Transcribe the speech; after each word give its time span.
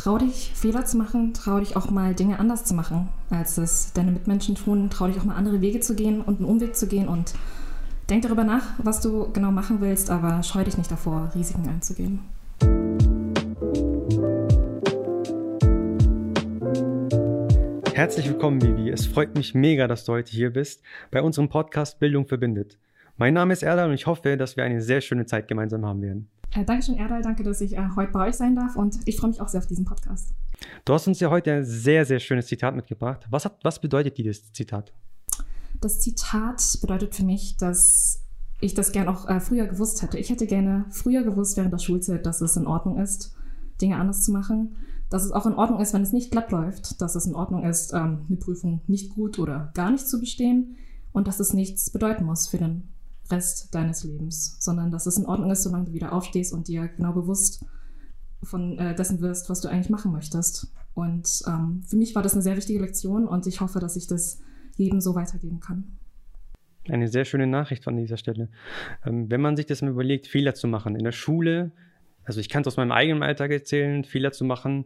trau 0.00 0.16
dich, 0.16 0.50
Fehler 0.54 0.86
zu 0.86 0.96
machen, 0.96 1.34
trau 1.34 1.60
dich 1.60 1.76
auch 1.76 1.90
mal 1.90 2.14
Dinge 2.14 2.38
anders 2.38 2.64
zu 2.64 2.72
machen, 2.72 3.10
als 3.28 3.58
es 3.58 3.92
deine 3.92 4.10
Mitmenschen 4.10 4.54
tun, 4.54 4.88
trau 4.88 5.08
dich 5.08 5.18
auch 5.18 5.24
mal 5.24 5.34
andere 5.34 5.60
Wege 5.60 5.80
zu 5.80 5.94
gehen 5.94 6.22
und 6.22 6.38
einen 6.38 6.48
Umweg 6.48 6.74
zu 6.74 6.86
gehen 6.86 7.06
und 7.06 7.34
denk 8.08 8.22
darüber 8.22 8.44
nach, 8.44 8.62
was 8.78 9.02
du 9.02 9.30
genau 9.30 9.50
machen 9.50 9.82
willst, 9.82 10.08
aber 10.08 10.42
scheu 10.42 10.64
dich 10.64 10.78
nicht 10.78 10.90
davor, 10.90 11.30
Risiken 11.34 11.68
einzugehen. 11.68 12.20
Herzlich 17.92 18.26
willkommen, 18.26 18.62
Vivi. 18.62 18.88
Es 18.88 19.04
freut 19.04 19.34
mich 19.36 19.54
mega, 19.54 19.86
dass 19.86 20.06
du 20.06 20.14
heute 20.14 20.32
hier 20.32 20.50
bist 20.50 20.82
bei 21.10 21.20
unserem 21.20 21.50
Podcast 21.50 21.98
Bildung 21.98 22.26
verbindet. 22.26 22.78
Mein 23.18 23.34
Name 23.34 23.52
ist 23.52 23.62
Erdal 23.62 23.90
und 23.90 23.94
ich 23.94 24.06
hoffe, 24.06 24.38
dass 24.38 24.56
wir 24.56 24.64
eine 24.64 24.80
sehr 24.80 25.02
schöne 25.02 25.26
Zeit 25.26 25.46
gemeinsam 25.46 25.84
haben 25.84 26.00
werden. 26.00 26.30
Äh, 26.54 26.64
Dankeschön, 26.64 26.96
Erdal. 26.96 27.22
Danke, 27.22 27.44
dass 27.44 27.60
ich 27.60 27.76
äh, 27.76 27.88
heute 27.94 28.10
bei 28.12 28.28
euch 28.28 28.34
sein 28.34 28.56
darf 28.56 28.74
und 28.74 28.98
ich 29.04 29.16
freue 29.16 29.30
mich 29.30 29.40
auch 29.40 29.48
sehr 29.48 29.60
auf 29.60 29.66
diesen 29.66 29.84
Podcast. 29.84 30.34
Du 30.84 30.92
hast 30.92 31.06
uns 31.06 31.20
ja 31.20 31.30
heute 31.30 31.52
ein 31.52 31.64
sehr, 31.64 32.04
sehr 32.04 32.18
schönes 32.18 32.46
Zitat 32.46 32.74
mitgebracht. 32.74 33.26
Was, 33.30 33.44
hat, 33.44 33.58
was 33.62 33.80
bedeutet 33.80 34.18
dieses 34.18 34.52
Zitat? 34.52 34.92
Das 35.80 36.00
Zitat 36.00 36.78
bedeutet 36.80 37.14
für 37.14 37.24
mich, 37.24 37.56
dass 37.56 38.22
ich 38.60 38.74
das 38.74 38.92
gern 38.92 39.08
auch 39.08 39.28
äh, 39.28 39.40
früher 39.40 39.66
gewusst 39.66 40.02
hätte. 40.02 40.18
Ich 40.18 40.28
hätte 40.28 40.46
gerne 40.46 40.86
früher 40.90 41.22
gewusst 41.22 41.56
während 41.56 41.72
der 41.72 41.78
Schulzeit, 41.78 42.26
dass 42.26 42.40
es 42.40 42.56
in 42.56 42.66
Ordnung 42.66 42.98
ist, 42.98 43.34
Dinge 43.80 43.96
anders 43.96 44.22
zu 44.22 44.32
machen. 44.32 44.76
Dass 45.08 45.24
es 45.24 45.32
auch 45.32 45.46
in 45.46 45.54
Ordnung 45.54 45.80
ist, 45.80 45.94
wenn 45.94 46.02
es 46.02 46.12
nicht 46.12 46.30
glatt 46.30 46.50
läuft. 46.50 47.00
Dass 47.00 47.14
es 47.14 47.26
in 47.26 47.34
Ordnung 47.34 47.64
ist, 47.64 47.92
ähm, 47.92 48.26
eine 48.28 48.36
Prüfung 48.36 48.82
nicht 48.86 49.14
gut 49.14 49.38
oder 49.38 49.70
gar 49.74 49.90
nicht 49.90 50.06
zu 50.06 50.20
bestehen. 50.20 50.76
Und 51.12 51.26
dass 51.26 51.40
es 51.40 51.54
nichts 51.54 51.90
bedeuten 51.90 52.24
muss 52.24 52.48
für 52.48 52.58
den 52.58 52.88
Rest 53.30 53.74
deines 53.74 54.04
Lebens, 54.04 54.56
sondern 54.60 54.90
dass 54.90 55.06
es 55.06 55.18
in 55.18 55.26
Ordnung 55.26 55.50
ist, 55.50 55.62
solange 55.62 55.86
du 55.86 55.92
wieder 55.92 56.12
aufstehst 56.12 56.52
und 56.52 56.68
dir 56.68 56.88
genau 56.88 57.12
bewusst 57.12 57.64
von 58.42 58.78
äh, 58.78 58.94
dessen 58.94 59.20
wirst, 59.20 59.50
was 59.50 59.60
du 59.60 59.68
eigentlich 59.68 59.90
machen 59.90 60.12
möchtest. 60.12 60.72
Und 60.94 61.42
ähm, 61.46 61.82
für 61.86 61.96
mich 61.96 62.14
war 62.14 62.22
das 62.22 62.34
eine 62.34 62.42
sehr 62.42 62.56
wichtige 62.56 62.80
Lektion 62.80 63.26
und 63.26 63.46
ich 63.46 63.60
hoffe, 63.60 63.80
dass 63.80 63.96
ich 63.96 64.06
das 64.06 64.40
jedem 64.76 65.00
so 65.00 65.14
weitergeben 65.14 65.60
kann. 65.60 65.98
Eine 66.88 67.08
sehr 67.08 67.24
schöne 67.24 67.46
Nachricht 67.46 67.86
an 67.86 67.96
dieser 67.96 68.16
Stelle. 68.16 68.48
Ähm, 69.04 69.30
wenn 69.30 69.40
man 69.40 69.56
sich 69.56 69.66
das 69.66 69.82
mal 69.82 69.90
überlegt, 69.90 70.26
Fehler 70.26 70.54
zu 70.54 70.66
machen 70.66 70.96
in 70.96 71.04
der 71.04 71.12
Schule, 71.12 71.72
also 72.30 72.38
ich 72.38 72.48
kann 72.48 72.60
es 72.60 72.68
aus 72.68 72.76
meinem 72.76 72.92
eigenen 72.92 73.24
Alltag 73.24 73.50
erzählen, 73.50 74.04
Fehler 74.04 74.30
zu 74.30 74.44
machen, 74.44 74.84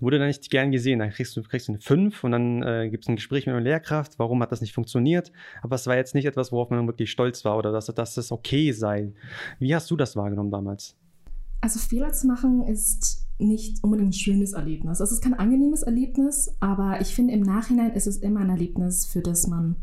wurde 0.00 0.18
da 0.18 0.26
nicht 0.26 0.50
gern 0.50 0.72
gesehen. 0.72 0.98
Da 0.98 1.06
kriegst 1.06 1.36
du, 1.36 1.42
kriegst 1.44 1.68
eine 1.68 1.78
5 1.78 2.24
und 2.24 2.32
dann 2.32 2.62
äh, 2.64 2.88
gibt 2.90 3.04
es 3.04 3.08
ein 3.08 3.14
Gespräch 3.14 3.46
mit 3.46 3.54
einer 3.54 3.62
Lehrkraft, 3.62 4.18
warum 4.18 4.42
hat 4.42 4.50
das 4.50 4.60
nicht 4.60 4.74
funktioniert. 4.74 5.30
Aber 5.62 5.76
es 5.76 5.86
war 5.86 5.94
jetzt 5.94 6.16
nicht 6.16 6.24
etwas, 6.24 6.50
worauf 6.50 6.68
man 6.70 6.84
wirklich 6.88 7.12
stolz 7.12 7.44
war 7.44 7.56
oder 7.56 7.70
dass, 7.70 7.86
dass 7.86 8.14
das 8.16 8.32
okay 8.32 8.72
sei. 8.72 9.12
Wie 9.60 9.72
hast 9.72 9.88
du 9.88 9.96
das 9.96 10.16
wahrgenommen 10.16 10.50
damals? 10.50 10.96
Also 11.60 11.78
Fehler 11.78 12.12
zu 12.12 12.26
machen 12.26 12.64
ist 12.66 13.28
nicht 13.38 13.84
unbedingt 13.84 14.08
ein 14.10 14.12
schönes 14.12 14.54
Erlebnis. 14.54 14.98
Es 14.98 15.12
ist 15.12 15.22
kein 15.22 15.34
angenehmes 15.34 15.84
Erlebnis, 15.84 16.56
aber 16.58 17.00
ich 17.00 17.14
finde 17.14 17.34
im 17.34 17.42
Nachhinein 17.42 17.92
ist 17.92 18.08
es 18.08 18.16
immer 18.16 18.40
ein 18.40 18.50
Erlebnis, 18.50 19.06
für 19.06 19.20
das 19.20 19.46
man 19.46 19.76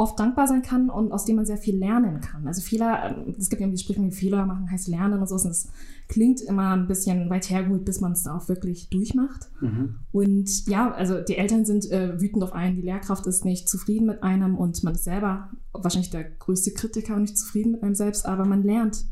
oft 0.00 0.18
dankbar 0.18 0.48
sein 0.48 0.62
kann 0.62 0.88
und 0.88 1.12
aus 1.12 1.26
dem 1.26 1.36
man 1.36 1.44
sehr 1.44 1.58
viel 1.58 1.76
lernen 1.76 2.22
kann. 2.22 2.46
Also 2.46 2.62
Fehler, 2.62 3.22
es 3.38 3.50
gibt 3.50 3.60
ja 3.60 3.68
die 3.68 3.76
Sprüche, 3.76 4.10
Fehler 4.10 4.46
machen 4.46 4.70
heißt 4.70 4.88
lernen 4.88 5.20
und 5.20 5.28
so. 5.28 5.34
Und 5.34 5.50
es 5.50 5.68
klingt 6.08 6.40
immer 6.40 6.70
ein 6.70 6.88
bisschen 6.88 7.28
weit 7.28 7.50
hergeholt, 7.50 7.84
bis 7.84 8.00
man 8.00 8.12
es 8.12 8.22
da 8.22 8.34
auch 8.34 8.48
wirklich 8.48 8.88
durchmacht. 8.88 9.50
Mhm. 9.60 9.96
Und 10.10 10.66
ja, 10.66 10.90
also 10.90 11.20
die 11.20 11.36
Eltern 11.36 11.66
sind 11.66 11.90
äh, 11.90 12.18
wütend 12.18 12.42
auf 12.42 12.54
einen, 12.54 12.76
die 12.76 12.82
Lehrkraft 12.82 13.26
ist 13.26 13.44
nicht 13.44 13.68
zufrieden 13.68 14.06
mit 14.06 14.22
einem 14.22 14.56
und 14.56 14.82
man 14.82 14.94
ist 14.94 15.04
selber 15.04 15.50
wahrscheinlich 15.74 16.10
der 16.10 16.24
größte 16.24 16.72
Kritiker 16.72 17.14
und 17.14 17.22
nicht 17.22 17.36
zufrieden 17.36 17.72
mit 17.72 17.82
einem 17.82 17.94
selbst, 17.94 18.24
aber 18.24 18.46
man 18.46 18.62
lernt 18.62 19.04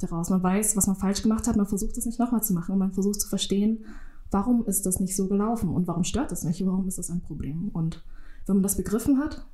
daraus. 0.00 0.30
Man 0.30 0.44
weiß, 0.44 0.76
was 0.76 0.86
man 0.86 0.94
falsch 0.94 1.22
gemacht 1.22 1.48
hat, 1.48 1.56
man 1.56 1.66
versucht 1.66 1.98
es 1.98 2.06
nicht 2.06 2.20
nochmal 2.20 2.44
zu 2.44 2.54
machen 2.54 2.70
und 2.70 2.78
man 2.78 2.92
versucht 2.92 3.20
zu 3.20 3.28
verstehen, 3.28 3.84
warum 4.30 4.64
ist 4.66 4.86
das 4.86 5.00
nicht 5.00 5.16
so 5.16 5.26
gelaufen 5.26 5.70
und 5.70 5.88
warum 5.88 6.04
stört 6.04 6.30
das 6.30 6.44
mich, 6.44 6.64
warum 6.64 6.86
ist 6.86 6.98
das 6.98 7.10
ein 7.10 7.20
Problem. 7.20 7.70
Und 7.72 8.04
wenn 8.46 8.56
man 8.56 8.62
das 8.62 8.76
begriffen 8.76 9.18
hat, 9.18 9.44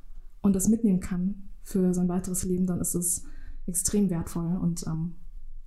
und 0.43 0.55
das 0.55 0.69
mitnehmen 0.69 1.01
kann 1.01 1.49
für 1.63 1.95
sein 1.95 2.09
weiteres 2.09 2.45
Leben, 2.45 2.67
dann 2.67 2.81
ist 2.81 2.95
es 2.95 3.25
extrem 3.67 4.11
wertvoll 4.11 4.57
und 4.61 4.85
ähm, 4.87 5.15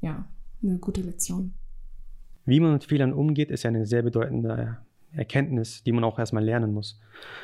ja, 0.02 0.28
eine 0.62 0.78
gute 0.78 1.02
Lektion. 1.02 1.54
Wie 2.46 2.60
man 2.60 2.74
mit 2.74 2.84
Fehlern 2.84 3.14
umgeht, 3.14 3.50
ist 3.50 3.64
ja 3.64 3.70
eine 3.70 3.86
sehr 3.86 4.04
bedeutende 4.04 4.78
Erkenntnis, 5.12 5.84
die 5.84 5.92
man 5.92 6.04
auch 6.04 6.20
erstmal 6.20 6.44
lernen 6.44 6.74
muss. 6.74 7.00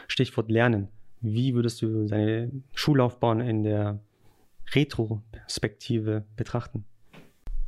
Stichwort 0.07 0.51
Lernen. 0.51 0.89
Wie 1.21 1.53
würdest 1.55 1.81
du 1.81 2.05
deine 2.07 2.51
Schullaufbahn 2.73 3.41
in 3.41 3.63
der 3.63 3.99
Retrospektive 4.73 6.25
betrachten? 6.35 6.85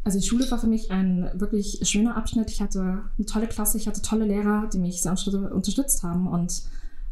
Also 0.04 0.20
die 0.20 0.28
Schule 0.28 0.50
war 0.52 0.60
für 0.60 0.68
mich 0.68 0.92
ein 0.92 1.30
wirklich 1.36 1.80
schöner 1.84 2.18
Abschnitt. 2.18 2.52
Ich 2.52 2.62
hatte 2.62 2.82
eine 3.18 3.26
tolle 3.26 3.48
Klasse, 3.48 3.78
ich 3.78 3.88
hatte 3.88 4.02
tolle 4.02 4.26
Lehrer, 4.26 4.70
die 4.72 4.80
mich 4.80 5.02
sehr 5.02 5.16
unterstützt 5.54 6.04
haben 6.04 6.28
und 6.28 6.64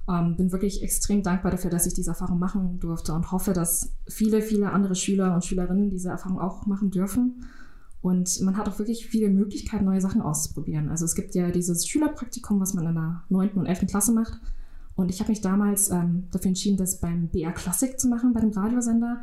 ähm, 0.09 0.35
bin 0.35 0.51
wirklich 0.51 0.81
extrem 0.84 1.23
dankbar 1.23 1.51
dafür, 1.51 1.69
dass 1.69 1.85
ich 1.85 1.94
diese 1.94 2.12
Erfahrung 2.12 2.39
machen 2.39 2.79
durfte 2.79 3.13
und 3.13 3.31
hoffe, 3.31 3.53
dass 3.53 3.94
viele, 4.07 4.41
viele 4.41 4.72
andere 4.72 4.95
Schüler 4.95 5.34
und 5.34 5.45
Schülerinnen 5.45 5.89
diese 5.89 6.09
Erfahrung 6.09 6.39
auch 6.39 6.66
machen 6.66 6.91
dürfen. 6.91 7.45
Und 8.01 8.41
man 8.41 8.57
hat 8.57 8.67
auch 8.67 8.79
wirklich 8.79 9.06
viele 9.06 9.29
Möglichkeiten, 9.29 9.85
neue 9.85 10.01
Sachen 10.01 10.22
auszuprobieren. 10.22 10.90
Also 10.90 11.06
es 11.06 11.13
gibt 11.13 11.35
ja 11.35 11.51
dieses 11.51 11.88
Schülerpraktikum, 11.88 12.59
was 12.59 12.73
man 12.73 12.88
in 12.88 12.95
der 12.95 13.23
9. 13.29 13.51
und 13.51 13.67
11. 13.67 13.85
Klasse 13.88 14.11
macht. 14.11 14.40
Und 14.95 15.11
ich 15.11 15.19
habe 15.19 15.29
mich 15.29 15.41
damals 15.41 15.91
ähm, 15.91 16.28
dafür 16.31 16.50
entschieden, 16.50 16.78
das 16.78 17.00
beim 17.00 17.28
BR 17.28 17.51
Classic 17.51 18.00
zu 18.00 18.07
machen, 18.07 18.34
bei 18.34 18.41
dem 18.41 18.50
Radiosender. 18.50 19.22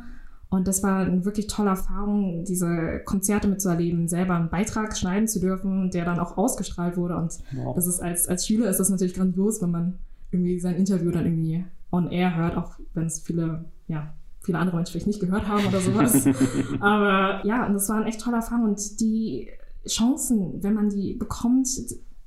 Und 0.49 0.67
das 0.67 0.81
war 0.81 1.01
eine 1.01 1.25
wirklich 1.25 1.47
tolle 1.47 1.69
Erfahrung, 1.69 2.43
diese 2.43 3.01
Konzerte 3.05 3.47
mitzuerleben, 3.47 4.07
selber 4.07 4.35
einen 4.35 4.49
Beitrag 4.49 4.97
schneiden 4.97 5.27
zu 5.27 5.39
dürfen, 5.39 5.91
der 5.91 6.05
dann 6.05 6.19
auch 6.19 6.37
ausgestrahlt 6.37 6.97
wurde. 6.97 7.17
Und 7.17 7.37
wow. 7.53 7.75
das 7.75 7.85
ist 7.85 7.99
als, 8.01 8.27
als 8.27 8.47
Schüler 8.47 8.69
ist 8.69 8.79
das 8.79 8.89
natürlich 8.89 9.13
grandios, 9.13 9.61
wenn 9.61 9.71
man 9.71 9.99
irgendwie 10.31 10.59
sein 10.59 10.75
Interview 10.75 11.11
dann 11.11 11.25
irgendwie 11.25 11.65
on 11.91 12.11
air 12.11 12.35
hört, 12.35 12.55
auch 12.57 12.79
wenn 12.93 13.07
es 13.07 13.21
viele, 13.21 13.65
ja, 13.87 14.13
viele 14.41 14.57
andere 14.57 14.77
Menschen 14.77 14.91
vielleicht 14.91 15.07
nicht 15.07 15.19
gehört 15.19 15.47
haben 15.47 15.65
oder 15.65 15.79
sowas. 15.79 16.27
Aber 16.79 17.45
ja, 17.45 17.65
und 17.65 17.73
das 17.73 17.89
war 17.89 17.97
ein 17.97 18.07
echt 18.07 18.21
toller 18.21 18.41
Fang 18.41 18.63
und 18.63 18.99
die 18.99 19.49
Chancen, 19.87 20.61
wenn 20.63 20.73
man 20.73 20.89
die 20.89 21.13
bekommt, 21.13 21.67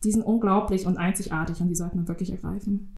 die 0.05 0.11
sind 0.11 0.23
unglaublich 0.23 0.87
und 0.87 0.97
einzigartig 0.97 1.61
und 1.61 1.69
die 1.69 1.75
sollte 1.75 1.97
man 1.97 2.09
wirklich 2.09 2.31
ergreifen. 2.31 2.95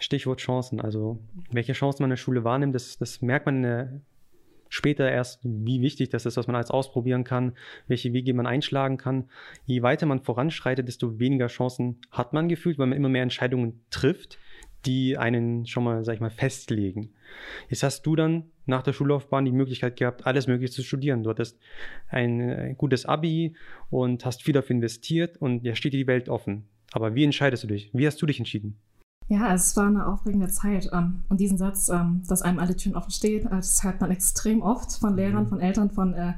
Stichwort 0.00 0.40
Chancen. 0.40 0.80
Also, 0.80 1.18
welche 1.50 1.72
Chancen 1.72 2.02
man 2.02 2.08
in 2.08 2.12
der 2.12 2.16
Schule 2.16 2.44
wahrnimmt, 2.44 2.74
das, 2.74 2.98
das 2.98 3.20
merkt 3.20 3.46
man 3.46 3.56
in 3.56 3.62
der 3.62 4.00
später 4.68 5.10
erst, 5.10 5.40
wie 5.42 5.80
wichtig 5.80 6.10
das 6.10 6.26
ist, 6.26 6.36
was 6.36 6.46
man 6.46 6.56
alles 6.56 6.70
ausprobieren 6.70 7.24
kann, 7.24 7.52
welche 7.86 8.12
Wege 8.12 8.34
man 8.34 8.46
einschlagen 8.46 8.96
kann. 8.96 9.28
Je 9.66 9.82
weiter 9.82 10.06
man 10.06 10.20
voranschreitet, 10.20 10.88
desto 10.88 11.18
weniger 11.18 11.48
Chancen 11.48 12.00
hat 12.10 12.32
man 12.32 12.48
gefühlt, 12.48 12.78
weil 12.78 12.86
man 12.86 12.96
immer 12.96 13.08
mehr 13.08 13.22
Entscheidungen 13.22 13.80
trifft, 13.90 14.38
die 14.86 15.16
einen 15.16 15.66
schon 15.66 15.84
mal, 15.84 16.04
sag 16.04 16.14
ich 16.14 16.20
mal, 16.20 16.30
festlegen. 16.30 17.14
Jetzt 17.68 17.82
hast 17.82 18.02
du 18.06 18.16
dann 18.16 18.44
nach 18.66 18.82
der 18.82 18.92
Schullaufbahn 18.92 19.44
die 19.44 19.52
Möglichkeit 19.52 19.96
gehabt, 19.96 20.26
alles 20.26 20.46
Mögliche 20.46 20.72
zu 20.72 20.82
studieren. 20.82 21.22
Du 21.22 21.30
hattest 21.30 21.58
ein, 22.08 22.40
ein 22.40 22.76
gutes 22.76 23.06
Abi 23.06 23.54
und 23.90 24.24
hast 24.24 24.42
viel 24.42 24.54
dafür 24.54 24.76
investiert 24.76 25.36
und 25.38 25.64
ja 25.64 25.74
steht 25.74 25.92
dir 25.92 25.98
die 25.98 26.06
Welt 26.06 26.28
offen. 26.28 26.68
Aber 26.92 27.14
wie 27.14 27.24
entscheidest 27.24 27.64
du 27.64 27.68
dich? 27.68 27.90
Wie 27.92 28.06
hast 28.06 28.20
du 28.22 28.26
dich 28.26 28.38
entschieden? 28.38 28.78
Ja, 29.28 29.52
es 29.52 29.76
war 29.76 29.86
eine 29.86 30.06
aufregende 30.06 30.48
Zeit. 30.48 30.90
Ähm, 30.92 31.24
und 31.28 31.38
diesen 31.38 31.58
Satz, 31.58 31.90
ähm, 31.90 32.22
dass 32.26 32.42
einem 32.42 32.58
alle 32.58 32.74
Türen 32.74 32.96
offen 32.96 33.10
stehen, 33.10 33.46
äh, 33.46 33.56
das 33.56 33.84
hört 33.84 34.00
man 34.00 34.10
extrem 34.10 34.62
oft 34.62 34.92
von 34.92 35.16
Lehrern, 35.16 35.44
mhm. 35.44 35.48
von 35.48 35.60
Eltern, 35.60 35.90
von 35.90 36.14
äh, 36.14 36.32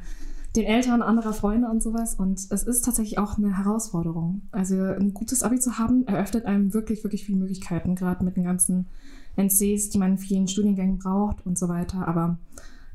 den 0.57 0.65
Eltern 0.65 1.01
anderer 1.01 1.33
Freunde 1.33 1.69
und 1.69 1.81
sowas. 1.81 2.17
Und 2.17 2.41
es 2.51 2.65
ist 2.65 2.85
tatsächlich 2.85 3.19
auch 3.19 3.39
eine 3.39 3.57
Herausforderung. 3.57 4.43
Also 4.51 4.83
ein 4.83 5.15
gutes 5.15 5.45
Abi 5.45 5.61
zu 5.61 5.79
haben, 5.79 6.05
eröffnet 6.09 6.47
einem 6.47 6.75
wirklich, 6.75 7.05
wirklich 7.05 7.25
viele 7.25 7.39
Möglichkeiten, 7.39 7.95
gerade 7.95 8.25
mit 8.25 8.37
den 8.37 8.45
ganzen 8.45 8.89
NCs, 9.37 9.91
die 9.91 9.99
man 9.99 10.13
in 10.13 10.19
vielen 10.19 10.49
Studiengängen 10.49 10.99
braucht 10.99 11.47
und 11.47 11.57
so 11.57 11.69
weiter. 11.69 12.09
Aber 12.09 12.39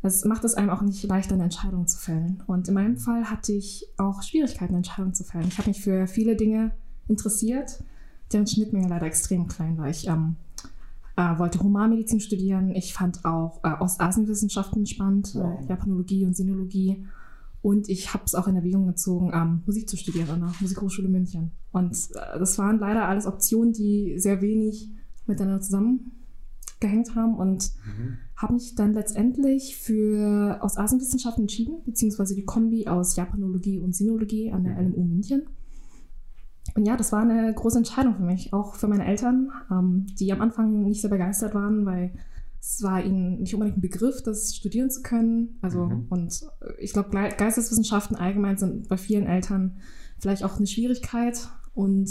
es 0.02 0.26
macht 0.26 0.44
es 0.44 0.56
einem 0.56 0.70
auch 0.70 0.82
nicht 0.82 1.02
leichter, 1.04 1.36
eine 1.36 1.46
Entscheidung 1.46 1.88
zu 1.88 1.98
fällen. 1.98 2.44
Und 2.48 2.68
in 2.68 2.74
meinem 2.74 2.98
Fall 2.98 3.32
hatte 3.32 3.54
ich 3.54 3.88
auch 3.96 4.22
Schwierigkeiten, 4.22 4.76
Entscheidungen 4.76 5.14
zu 5.14 5.24
fällen. 5.24 5.48
Ich 5.48 5.58
habe 5.58 5.70
mich 5.70 5.82
für 5.82 6.08
viele 6.08 6.36
Dinge 6.36 6.72
interessiert 7.08 7.80
deren 8.32 8.48
Schnittmenge 8.48 8.88
leider 8.88 9.06
extrem 9.06 9.48
klein 9.48 9.78
war. 9.78 9.90
Ich 9.90 10.08
ähm, 10.08 10.36
äh, 11.16 11.38
wollte 11.38 11.60
Humanmedizin 11.60 12.20
studieren. 12.20 12.76
Ich 12.76 12.94
fand 12.94 13.24
auch 13.26 13.62
äh, 13.64 13.74
Ostasienwissenschaften 13.80 14.86
spannend, 14.86 15.36
äh, 15.36 15.66
Japanologie 15.68 16.26
und 16.26 16.36
Sinologie. 16.36 17.06
Und 17.62 17.90
ich 17.90 18.14
habe 18.14 18.26
es 18.26 18.36
auch 18.36 18.48
in 18.48 18.56
Erwägung 18.56 18.86
gezogen, 18.86 19.32
ähm, 19.34 19.64
Musik 19.66 19.90
zu 19.90 19.98
studieren 19.98 20.30
an 20.30 20.40
der 20.42 20.54
Musikhochschule 20.60 21.08
München. 21.08 21.52
Und 21.72 21.94
äh, 22.14 22.38
das 22.38 22.58
waren 22.58 22.80
leider 22.80 23.08
alles 23.08 23.26
Optionen, 23.26 23.74
die 23.74 24.20
sehr 24.20 24.42
wenig 24.42 24.90
miteinander 25.26 25.62
zusammengehängt 25.62 27.16
haben 27.16 27.36
und 27.36 27.72
mhm. 27.86 28.18
habe 28.36 28.54
mich 28.54 28.76
dann 28.76 28.94
letztendlich 28.94 29.78
für 29.78 30.60
Ostasienwissenschaften 30.62 31.46
entschieden, 31.46 31.82
beziehungsweise 31.86 32.36
die 32.36 32.46
Kombi 32.46 32.88
aus 32.88 33.16
Japanologie 33.16 33.80
und 33.80 33.96
Sinologie 33.96 34.52
an 34.52 34.64
der 34.64 34.80
LMU 34.80 35.04
München. 35.04 35.44
Und 36.74 36.86
ja, 36.86 36.98
das 36.98 37.12
war 37.12 37.22
eine 37.22 37.54
große 37.54 37.78
Entscheidung 37.78 38.16
für 38.16 38.24
mich, 38.24 38.52
auch 38.52 38.76
für 38.76 38.88
meine 38.88 39.06
Eltern, 39.06 39.52
ähm, 39.72 40.08
die 40.20 40.32
am 40.32 40.42
Anfang 40.42 40.84
nicht 40.84 41.02
sehr 41.02 41.10
begeistert 41.10 41.54
waren, 41.54 41.86
weil 41.86 42.14
es 42.60 42.82
war 42.82 43.04
ihnen 43.04 43.42
nicht 43.42 43.54
unbedingt 43.54 43.78
ein 43.78 43.82
Begriff, 43.82 44.24
das 44.24 44.56
studieren 44.56 44.90
zu 44.90 45.04
können. 45.04 45.60
Also, 45.62 45.86
mhm. 45.86 46.08
und 46.10 46.46
ich 46.80 46.94
glaube, 46.94 47.12
Geisteswissenschaften 47.12 48.18
allgemein 48.18 48.58
sind 48.58 48.88
bei 48.88 48.98
vielen 48.98 49.28
Eltern 49.28 49.78
vielleicht 50.20 50.44
auch 50.44 50.58
eine 50.58 50.66
Schwierigkeit. 50.66 51.48
Und 51.76 52.10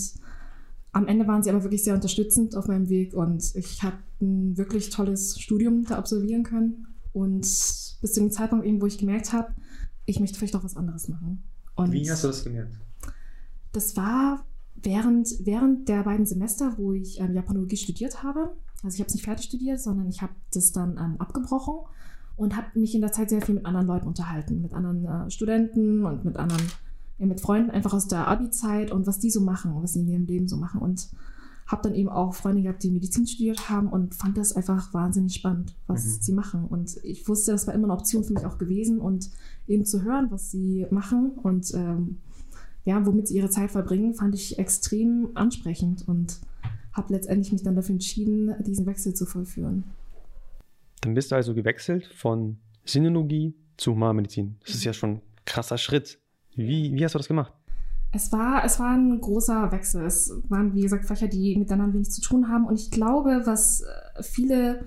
am 0.93 1.09
Ende 1.09 1.27
waren 1.27 1.43
sie 1.43 1.51
aber 1.51 1.65
wirklich 1.65 1.83
sehr 1.83 1.95
unterstützend 1.95 2.55
auf 2.55 2.69
meinem 2.69 2.89
Weg 2.89 3.15
und 3.15 3.53
ich 3.57 3.83
habe 3.83 3.97
ein 4.21 4.57
wirklich 4.57 4.91
tolles 4.91 5.41
Studium 5.41 5.85
da 5.85 5.97
absolvieren 5.99 6.45
können. 6.45 6.87
Und 7.13 7.41
bis 7.41 8.01
zu 8.01 8.21
dem 8.21 8.31
Zeitpunkt 8.31 8.65
eben, 8.65 8.81
wo 8.81 8.87
ich 8.87 8.99
gemerkt 8.99 9.33
habe, 9.33 9.53
ich 10.07 10.21
möchte 10.21 10.39
vielleicht 10.39 10.55
auch 10.55 10.65
was 10.65 10.77
anderes 10.77 11.09
machen. 11.09 11.43
Und 11.75 11.93
Wie 11.93 12.09
hast 12.09 12.23
du 12.23 12.29
das 12.29 12.45
gemerkt? 12.45 12.79
Das 13.75 13.97
war 13.97 14.47
während, 14.77 15.29
während 15.41 15.89
der 15.89 16.05
beiden 16.05 16.27
Semester, 16.27 16.75
wo 16.79 16.93
ich 16.93 17.21
ähm, 17.21 17.35
Japanologie 17.35 17.77
studiert 17.77 18.23
habe. 18.23 18.57
Also 18.83 18.95
ich 18.95 19.01
habe 19.01 19.09
es 19.09 19.15
nicht 19.15 19.25
fertig 19.25 19.47
studiert, 19.47 19.81
sondern 19.81 20.09
ich 20.09 20.23
habe 20.23 20.33
das 20.53 20.73
dann 20.73 20.97
ähm, 20.97 21.17
abgebrochen 21.19 21.75
und 22.37 22.57
habe 22.57 22.79
mich 22.79 22.95
in 22.95 23.01
der 23.01 23.13
Zeit 23.13 23.31
sehr 23.31 23.43
viel 23.43 23.57
mit 23.57 23.67
anderen 23.67 23.87
Leuten 23.87 24.07
unterhalten, 24.07 24.63
mit 24.63 24.73
anderen 24.73 25.05
äh, 25.05 25.31
Studenten 25.31 26.05
und 26.05 26.25
mit 26.25 26.37
anderen, 26.37 26.63
ja, 27.19 27.27
mit 27.27 27.41
Freunden 27.41 27.71
einfach 27.71 27.95
aus 27.95 28.07
der 28.07 28.29
Abi-Zeit 28.29 28.93
und 28.93 29.07
was 29.09 29.19
die 29.19 29.31
so 29.31 29.41
machen, 29.41 29.75
was 29.83 29.95
sie 29.95 30.01
in 30.01 30.09
ihrem 30.09 30.27
Leben 30.27 30.49
so 30.49 30.57
machen. 30.57 30.81
Und 30.81 31.09
habe 31.67 31.83
dann 31.83 31.95
eben 31.95 32.11
auch 32.11 32.35
Freunde 32.35 32.63
gehabt, 32.63 32.83
die 32.83 32.91
Medizin 32.91 33.27
studiert 33.27 33.71
haben 33.71 33.89
und 33.89 34.15
fand 34.15 34.37
das 34.37 34.55
einfach 34.55 34.93
wahnsinnig 34.93 35.35
spannend, 35.35 35.75
was 35.87 36.05
mhm. 36.05 36.21
sie 36.21 36.33
machen. 36.33 36.67
Und 36.67 36.99
ich 37.03 37.27
wusste, 37.27 37.53
das 37.53 37.67
war 37.67 37.75
immer 37.75 37.85
eine 37.85 37.95
Option 37.95 38.23
für 38.23 38.35
mich 38.35 38.45
auch 38.45 38.59
gewesen 38.59 39.01
und 39.01 39.31
eben 39.67 39.85
zu 39.85 40.03
hören, 40.03 40.31
was 40.31 40.51
sie 40.51 40.87
machen 40.91 41.31
und 41.43 41.73
ähm, 41.75 42.19
ja, 42.85 43.05
womit 43.07 43.29
sie 43.29 43.37
ihre 43.37 43.51
Zeit 43.51 43.71
verbringen, 43.71 44.15
fand 44.15 44.35
ich 44.35 44.59
extrem 44.59 45.31
ansprechend 45.35 46.07
und 46.07 46.41
habe 46.93 47.13
letztendlich 47.13 47.53
mich 47.53 47.63
dann 47.63 47.75
dafür 47.75 47.95
entschieden, 47.95 48.55
diesen 48.65 48.87
Wechsel 48.87 49.15
zu 49.15 49.27
vollführen. 49.27 49.85
Dann 51.01 51.15
bist 51.15 51.33
du 51.33 51.37
also 51.37 51.55
gewechselt 51.55 52.07
von 52.07 52.59
Sinologie 52.85 53.55
zu 53.77 53.93
Humanmedizin. 53.93 54.57
Das 54.65 54.75
ist 54.75 54.85
ja 54.85 54.93
schon 54.93 55.17
ein 55.17 55.23
krasser 55.45 55.79
Schritt. 55.79 56.19
Wie, 56.55 56.95
wie 56.95 57.05
hast 57.05 57.15
du 57.15 57.19
das 57.19 57.29
gemacht? 57.29 57.53
Es 58.13 58.31
war, 58.31 58.65
es 58.65 58.79
war 58.79 58.95
ein 58.95 59.21
großer 59.21 59.73
Wechsel. 59.73 60.05
Es 60.05 60.33
waren, 60.49 60.73
wie 60.75 60.83
gesagt, 60.83 61.07
Fächer, 61.07 61.27
die 61.27 61.57
miteinander 61.57 61.95
wenig 61.95 62.11
zu 62.11 62.21
tun 62.21 62.49
haben. 62.49 62.65
Und 62.65 62.79
ich 62.79 62.91
glaube, 62.91 63.43
was 63.45 63.81
äh, 63.81 64.23
viele 64.23 64.85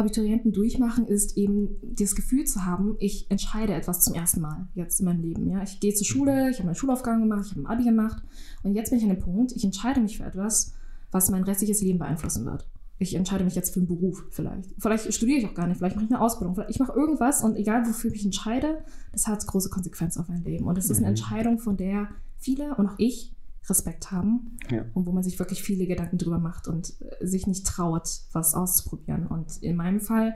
Abiturienten 0.00 0.52
durchmachen, 0.52 1.06
ist 1.06 1.36
eben 1.36 1.76
das 1.82 2.14
Gefühl 2.14 2.44
zu 2.44 2.64
haben, 2.64 2.96
ich 2.98 3.30
entscheide 3.30 3.74
etwas 3.74 4.00
zum 4.00 4.14
ersten 4.14 4.40
Mal 4.40 4.68
jetzt 4.74 5.00
in 5.00 5.06
meinem 5.06 5.22
Leben. 5.22 5.48
Ja? 5.48 5.62
Ich 5.62 5.80
gehe 5.80 5.94
zur 5.94 6.06
Schule, 6.06 6.50
ich 6.50 6.56
habe 6.56 6.66
meine 6.66 6.74
Schulaufgaben 6.74 7.20
gemacht, 7.20 7.46
ich 7.46 7.52
habe 7.52 7.62
ein 7.62 7.66
Abi 7.66 7.84
gemacht. 7.84 8.22
Und 8.62 8.74
jetzt 8.74 8.90
bin 8.90 8.98
ich 8.98 9.04
an 9.04 9.10
dem 9.10 9.20
Punkt, 9.20 9.52
ich 9.52 9.64
entscheide 9.64 10.00
mich 10.00 10.18
für 10.18 10.24
etwas, 10.24 10.74
was 11.10 11.30
mein 11.30 11.44
restliches 11.44 11.80
Leben 11.80 11.98
beeinflussen 11.98 12.44
wird. 12.44 12.68
Ich 12.98 13.14
entscheide 13.14 13.44
mich 13.44 13.54
jetzt 13.54 13.72
für 13.72 13.80
einen 13.80 13.88
Beruf 13.88 14.24
vielleicht. 14.30 14.74
Vielleicht 14.78 15.12
studiere 15.14 15.38
ich 15.38 15.46
auch 15.46 15.54
gar 15.54 15.66
nicht, 15.66 15.78
vielleicht 15.78 15.96
mache 15.96 16.04
ich 16.04 16.10
eine 16.10 16.20
Ausbildung. 16.20 16.54
Vielleicht 16.54 16.70
ich 16.70 16.78
mache 16.78 16.92
irgendwas 16.92 17.42
und 17.42 17.56
egal 17.56 17.86
wofür 17.86 18.10
ich 18.10 18.16
mich 18.16 18.24
entscheide, 18.26 18.84
das 19.12 19.26
hat 19.26 19.46
große 19.46 19.70
Konsequenzen 19.70 20.20
auf 20.20 20.28
mein 20.28 20.44
Leben. 20.44 20.66
Und 20.66 20.76
es 20.76 20.90
ist 20.90 20.98
eine 20.98 21.06
mhm. 21.06 21.10
Entscheidung, 21.10 21.58
von 21.58 21.76
der 21.76 22.08
viele 22.36 22.74
und 22.74 22.88
auch 22.88 22.98
ich 22.98 23.32
Respekt 23.68 24.10
haben 24.10 24.58
ja. 24.70 24.84
und 24.94 25.06
wo 25.06 25.12
man 25.12 25.22
sich 25.22 25.38
wirklich 25.38 25.62
viele 25.62 25.86
Gedanken 25.86 26.18
drüber 26.18 26.38
macht 26.38 26.68
und 26.68 26.94
äh, 27.00 27.26
sich 27.26 27.46
nicht 27.46 27.66
traut, 27.66 28.08
was 28.32 28.54
auszuprobieren. 28.54 29.26
Und 29.26 29.62
in 29.62 29.76
meinem 29.76 30.00
Fall, 30.00 30.34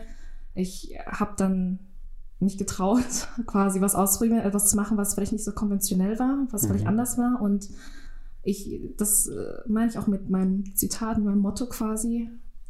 ich 0.55 0.94
habe 1.06 1.32
dann 1.37 1.79
mich 2.41 2.59
getraut, 2.59 3.29
quasi 3.47 3.81
was 3.81 3.94
auszuprobieren, 3.94 4.41
etwas 4.41 4.69
zu 4.69 4.76
machen, 4.76 4.97
was 4.97 5.15
vielleicht 5.15 5.32
nicht 5.32 5.44
so 5.44 5.53
konventionell 5.53 6.19
war, 6.19 6.47
was 6.50 6.62
mhm. 6.62 6.69
vielleicht 6.69 6.87
anders 6.87 7.19
war. 7.19 7.41
Und 7.41 7.71
ich, 8.43 8.94
das 8.97 9.26
äh, 9.26 9.55
meine 9.67 9.91
ich 9.91 9.99
auch 9.99 10.06
mit 10.06 10.31
meinem 10.31 10.76
Zitat, 10.76 11.19
meinem 11.19 11.38
Motto 11.38 11.67
quasi, 11.67 12.29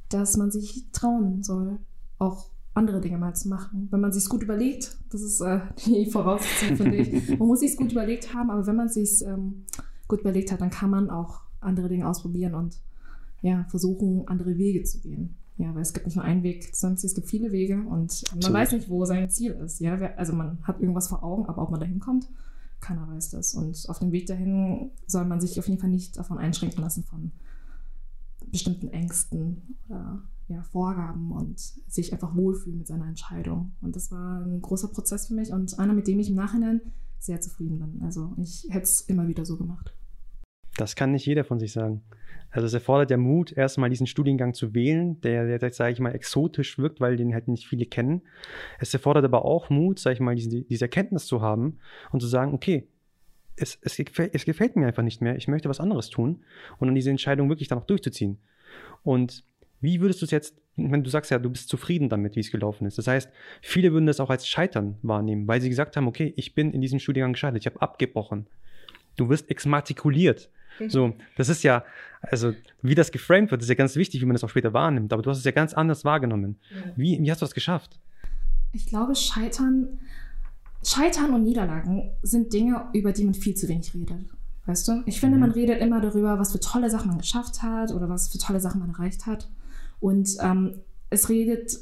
dass 0.09 0.37
man 0.37 0.51
sich 0.51 0.87
trauen 0.93 1.43
soll, 1.43 1.79
auch 2.19 2.51
andere 2.75 3.01
Dinge 3.01 3.19
mal 3.19 3.35
zu 3.35 3.49
machen. 3.49 3.89
Wenn 3.91 4.01
man 4.01 4.12
sich 4.12 4.29
gut 4.29 4.43
überlegt, 4.43 4.97
das 5.11 5.23
ist 5.23 5.41
äh, 5.41 5.61
die 5.87 6.11
Voraussetzung, 6.11 6.77
finde 6.77 6.97
ich. 6.97 7.39
Man 7.39 7.49
muss 7.49 7.61
sich 7.61 7.77
gut 7.77 7.93
überlegt 7.93 8.35
haben, 8.35 8.51
aber 8.51 8.67
wenn 8.67 8.77
man 8.77 8.89
sich 8.89 9.25
ähm, 9.25 9.65
gut 10.09 10.21
überlegt 10.21 10.53
hat, 10.53 10.61
dann 10.61 10.71
kann 10.71 10.91
man 10.91 11.11
auch 11.11 11.43
andere 11.61 11.89
Dinge 11.89 12.09
ausprobieren 12.09 12.55
und 12.55 12.81
ja, 13.43 13.65
versuchen, 13.69 14.27
andere 14.29 14.56
Wege 14.56 14.85
zu 14.85 15.01
gehen. 15.01 15.37
Ja, 15.56 15.73
weil 15.75 15.83
es 15.83 15.93
gibt 15.93 16.06
nicht 16.06 16.17
nur 16.17 16.25
einen 16.25 16.43
Weg, 16.43 16.75
sondern 16.75 16.99
es 17.05 17.15
gibt 17.15 17.29
viele 17.29 17.53
Wege 17.53 17.77
und 17.77 18.25
man 18.33 18.43
so. 18.43 18.53
weiß 18.53 18.73
nicht, 18.73 18.89
wo 18.89 19.05
sein 19.05 19.31
Ziel 19.31 19.53
ist. 19.53 19.81
Ja, 19.81 19.95
also 20.17 20.33
man 20.33 20.59
hat 20.62 20.81
irgendwas 20.81 21.09
vor 21.09 21.23
Augen, 21.23 21.47
aber 21.47 21.62
ob 21.62 21.71
man 21.71 21.79
dahin 21.79 22.01
kommt, 22.01 22.29
keiner 22.81 23.06
weiß 23.09 23.31
das. 23.31 23.55
Und 23.55 23.89
auf 23.89 24.01
dem 24.01 24.11
Weg 24.11 24.27
dahin 24.27 24.91
soll 25.06 25.25
man 25.27 25.41
sich 25.41 25.59
auf 25.59 25.69
jeden 25.69 25.81
Fall 25.81 25.91
nicht 25.91 26.17
davon 26.17 26.39
einschränken 26.39 26.83
lassen 26.83 27.05
von 27.05 27.31
bestimmten 28.51 28.89
Ängsten 28.89 29.77
oder 29.89 30.23
ja, 30.49 30.62
Vorgaben 30.62 31.33
und 31.33 31.59
sich 31.89 32.12
einfach 32.12 32.35
wohlfühlen 32.35 32.79
mit 32.79 32.87
seiner 32.87 33.06
Entscheidung. 33.06 33.73
Und 33.81 33.97
das 33.97 34.11
war 34.11 34.41
ein 34.41 34.61
großer 34.61 34.89
Prozess 34.89 35.29
für 35.29 35.35
mich 35.35 35.53
und 35.53 35.79
einer, 35.79 35.95
mit 35.95 36.09
dem 36.09 36.19
ich 36.19 36.31
im 36.31 36.37
Nachhinein 36.37 36.81
sehr 37.19 37.40
zufrieden 37.40 37.78
bin. 37.78 38.02
Also 38.02 38.34
ich 38.38 38.66
hätte 38.70 38.84
es 38.84 39.00
immer 39.02 39.28
wieder 39.28 39.44
so 39.44 39.56
gemacht. 39.56 39.94
Das 40.76 40.96
kann 40.96 41.12
nicht 41.12 41.26
jeder 41.26 41.44
von 41.44 41.58
sich 41.58 41.72
sagen. 41.72 42.02
Also 42.50 42.66
es 42.66 42.75
erfordert 42.75 43.11
ja 43.11 43.16
Mut, 43.16 43.52
erstmal 43.52 43.90
diesen 43.90 44.06
Studiengang 44.06 44.55
zu 44.55 44.75
wählen, 44.75 45.20
der, 45.22 45.58
der 45.58 45.72
sage 45.72 45.93
ich 45.93 46.00
mal, 46.00 46.14
exotisch 46.14 46.78
wirkt, 46.78 47.00
weil 47.00 47.16
den 47.16 47.34
halt 47.34 47.49
nicht 47.49 47.66
viele 47.66 47.87
kennen. 47.87 48.22
Es 48.78 48.94
erfordert 48.94 49.25
aber 49.25 49.44
auch 49.44 49.70
Mut, 49.70 49.99
sage 49.99 50.14
ich 50.14 50.20
mal, 50.20 50.34
diese, 50.34 50.62
diese 50.62 50.84
Erkenntnis 50.84 51.26
zu 51.26 51.40
haben 51.40 51.78
und 52.12 52.20
zu 52.20 52.26
sagen, 52.26 52.55
okay, 52.55 52.88
es, 53.56 53.78
es, 53.82 53.96
gefällt, 53.96 54.34
es 54.34 54.44
gefällt 54.44 54.76
mir 54.76 54.87
einfach 54.87 55.02
nicht 55.02 55.20
mehr, 55.20 55.37
ich 55.37 55.49
möchte 55.49 55.69
was 55.69 55.81
anderes 55.81 56.10
tun 56.10 56.44
und 56.78 56.88
dann 56.88 56.94
diese 56.94 57.10
Entscheidung 57.10 57.49
wirklich 57.49 57.69
dann 57.69 57.78
auch 57.78 57.87
durchzuziehen. 57.87 58.38
Und 59.02 59.44
wie 59.84 60.00
würdest 60.00 60.22
du 60.22 60.25
es 60.25 60.31
jetzt, 60.31 60.56
wenn 60.76 61.04
du 61.04 61.10
sagst 61.10 61.31
ja, 61.31 61.38
du 61.38 61.50
bist 61.50 61.69
zufrieden 61.69 62.08
damit, 62.08 62.36
wie 62.36 62.40
es 62.40 62.50
gelaufen 62.50 62.86
ist. 62.86 62.98
Das 62.98 63.06
heißt, 63.06 63.28
viele 63.60 63.92
würden 63.92 64.06
das 64.06 64.19
auch 64.19 64.31
als 64.31 64.48
Scheitern 64.48 64.96
wahrnehmen, 65.02 65.46
weil 65.46 65.60
sie 65.60 65.69
gesagt 65.69 65.96
haben, 65.96 66.08
okay, 66.08 66.32
ich 66.36 66.54
bin 66.54 66.72
in 66.72 66.81
diesem 66.81 66.98
Studiengang 66.98 67.34
gescheitert, 67.34 67.60
ich 67.60 67.66
habe 67.66 67.81
abgebrochen. 67.82 68.46
Du 69.16 69.28
wirst 69.28 69.50
exmatrikuliert. 69.50 70.50
Mhm. 70.81 70.90
So, 70.90 71.14
das 71.36 71.48
ist 71.48 71.62
ja, 71.62 71.84
also 72.22 72.54
wie 72.82 72.94
das 72.94 73.12
geframed 73.12 73.50
wird, 73.50 73.62
ist 73.62 73.69
ja 73.69 73.75
ganz 73.75 73.94
wichtig, 73.94 74.20
wie 74.22 74.26
man 74.26 74.34
das 74.34 74.42
auch 74.42 74.48
später 74.48 74.72
wahrnimmt. 74.72 75.12
Aber 75.12 75.22
du 75.22 75.31
hast 75.31 75.38
es 75.38 75.44
ja 75.44 75.52
ganz 75.52 75.75
anders 75.75 76.04
wahrgenommen. 76.04 76.58
Wie, 76.96 77.20
wie 77.20 77.31
hast 77.31 77.42
du 77.42 77.46
das 77.46 77.54
geschafft? 77.54 78.00
Ich 78.72 78.86
glaube, 78.86 79.14
Scheitern, 79.14 80.00
Scheitern 80.82 81.32
und 81.32 81.44
Niederlagen 81.44 82.10
sind 82.22 82.52
Dinge, 82.52 82.86
über 82.92 83.12
die 83.12 83.25
man 83.25 83.34
viel 83.34 83.54
zu 83.54 83.69
wenig 83.69 83.94
redet. 83.94 84.26
Weißt 84.66 84.88
du? 84.88 85.02
Ich 85.04 85.20
finde, 85.20 85.36
mhm. 85.36 85.42
man 85.42 85.50
redet 85.52 85.81
immer 85.81 86.00
darüber, 86.00 86.38
was 86.38 86.52
für 86.52 86.60
tolle 86.60 86.88
Sachen 86.90 87.08
man 87.08 87.19
geschafft 87.19 87.62
hat 87.62 87.92
oder 87.92 88.08
was 88.08 88.32
für 88.32 88.38
tolle 88.38 88.60
Sachen 88.60 88.81
man 88.81 88.90
erreicht 88.90 89.26
hat. 89.26 89.48
Und 90.00 90.37
ähm, 90.41 90.81
es 91.11 91.29
redet, 91.29 91.79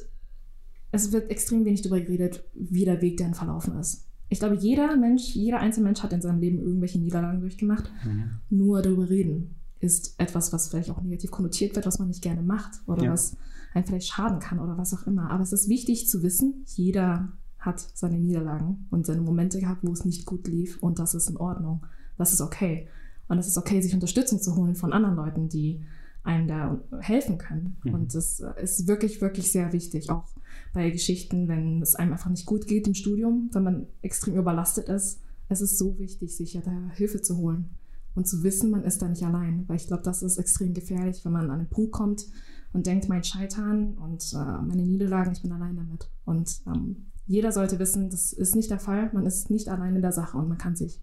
es 0.91 1.13
wird 1.13 1.31
extrem 1.31 1.65
wenig 1.65 1.83
darüber 1.83 2.01
geredet, 2.01 2.45
wie 2.55 2.85
der 2.85 3.01
Weg 3.01 3.17
dahin 3.17 3.35
verlaufen 3.35 3.79
ist. 3.79 4.07
Ich 4.29 4.39
glaube, 4.39 4.57
jeder 4.57 4.97
Mensch, 4.97 5.35
jeder 5.35 5.61
einzelne 5.61 5.85
Mensch 5.85 6.03
hat 6.03 6.13
in 6.13 6.23
seinem 6.23 6.41
Leben 6.41 6.59
irgendwelche 6.59 6.99
Niederlagen 6.99 7.41
durchgemacht. 7.41 7.91
Mhm. 8.05 8.31
Nur 8.49 8.81
darüber 8.81 9.09
reden 9.11 9.57
ist 9.81 10.15
etwas, 10.19 10.53
was 10.53 10.69
vielleicht 10.69 10.91
auch 10.91 11.03
negativ 11.03 11.31
konnotiert 11.31 11.75
wird, 11.75 11.87
was 11.87 11.99
man 11.99 12.09
nicht 12.09 12.23
gerne 12.23 12.43
macht 12.43 12.81
oder 12.87 13.05
ja. 13.05 13.13
was 13.13 13.37
einem 13.75 13.85
vielleicht 13.85 14.09
schaden 14.09 14.39
kann 14.39 14.61
oder 14.61 14.79
was 14.79 14.95
auch 14.95 15.07
immer. 15.07 15.31
Aber 15.31 15.43
es 15.43 15.53
ist 15.53 15.69
wichtig 15.69 16.09
zu 16.09 16.23
wissen, 16.23 16.65
jeder 16.67 17.33
hat 17.59 17.81
seine 17.95 18.19
Niederlagen 18.19 18.87
und 18.91 19.07
seine 19.07 19.21
Momente 19.21 19.61
gehabt, 19.61 19.81
wo 19.83 19.93
es 19.93 20.05
nicht 20.05 20.25
gut 20.25 20.47
lief 20.47 20.83
und 20.83 20.99
das 20.99 21.15
ist 21.15 21.29
in 21.29 21.37
Ordnung. 21.37 21.85
Das 22.17 22.33
ist 22.33 22.41
okay. 22.41 22.89
Und 23.29 23.39
es 23.39 23.49
ist 23.49 23.57
okay, 23.57 23.81
sich 23.81 23.95
Unterstützung 23.95 24.41
zu 24.41 24.57
holen 24.57 24.75
von 24.75 24.93
anderen 24.93 25.17
Leuten, 25.17 25.49
die 25.49 25.83
einem 26.25 26.47
da 26.47 26.81
helfen 27.01 27.39
können. 27.39 27.77
Mhm. 27.85 27.95
Und 27.95 28.15
das 28.15 28.41
ist 28.61 28.87
wirklich, 28.87 29.21
wirklich 29.21 29.51
sehr 29.51 29.73
wichtig, 29.73 30.11
auch 30.11 30.29
bei 30.73 30.91
Geschichten, 30.91 31.49
wenn 31.49 31.83
es 31.83 31.95
einem 31.95 32.13
einfach 32.13 32.31
nicht 32.31 32.47
gut 32.47 32.67
geht 32.67 32.87
im 32.87 32.95
Studium, 32.95 33.51
wenn 33.53 33.63
man 33.63 33.87
extrem 34.03 34.37
überlastet 34.37 34.89
ist. 34.89 35.21
Es 35.49 35.61
ist 35.61 35.79
so 35.79 35.99
wichtig, 35.99 36.35
sich 36.37 36.55
ja 36.55 36.61
da 36.61 36.91
Hilfe 36.95 37.21
zu 37.21 37.37
holen 37.37 37.71
und 38.15 38.27
zu 38.27 38.43
wissen, 38.43 38.71
man 38.71 38.85
ist 38.85 39.03
da 39.03 39.09
nicht 39.09 39.25
allein. 39.25 39.65
Weil 39.69 39.77
ich 39.77 39.87
glaube, 39.87 40.03
das 40.03 40.23
ist 40.23 40.39
extrem 40.39 40.75
gefährlich, 40.75 41.25
wenn 41.25 41.33
man 41.33 41.51
an 41.51 41.61
einen 41.61 41.69
Punkt 41.69 41.93
kommt 41.93 42.27
und 42.73 42.87
denkt, 42.87 43.09
mein 43.09 43.25
Scheitern 43.25 43.95
und 43.99 44.33
äh, 44.33 44.63
meine 44.63 44.83
Niederlagen, 44.83 45.33
ich 45.33 45.43
bin 45.43 45.53
allein 45.53 45.77
damit. 45.77 46.11
Und 46.25 46.63
ähm, 46.67 47.07
jeder 47.27 47.53
sollte 47.53 47.79
wissen, 47.79 48.11
das 48.11 48.33
ist 48.33 48.57
nicht 48.57 48.71
der 48.71 48.79
Fall. 48.79 49.11
Man 49.13 49.27
ist 49.27 49.51
nicht 49.51 49.69
allein 49.69 49.97
in 49.97 50.03
der 50.03 50.13
Sache 50.13 50.37
und 50.39 50.49
man 50.49 50.59
kann 50.59 50.77
sich 50.77 51.01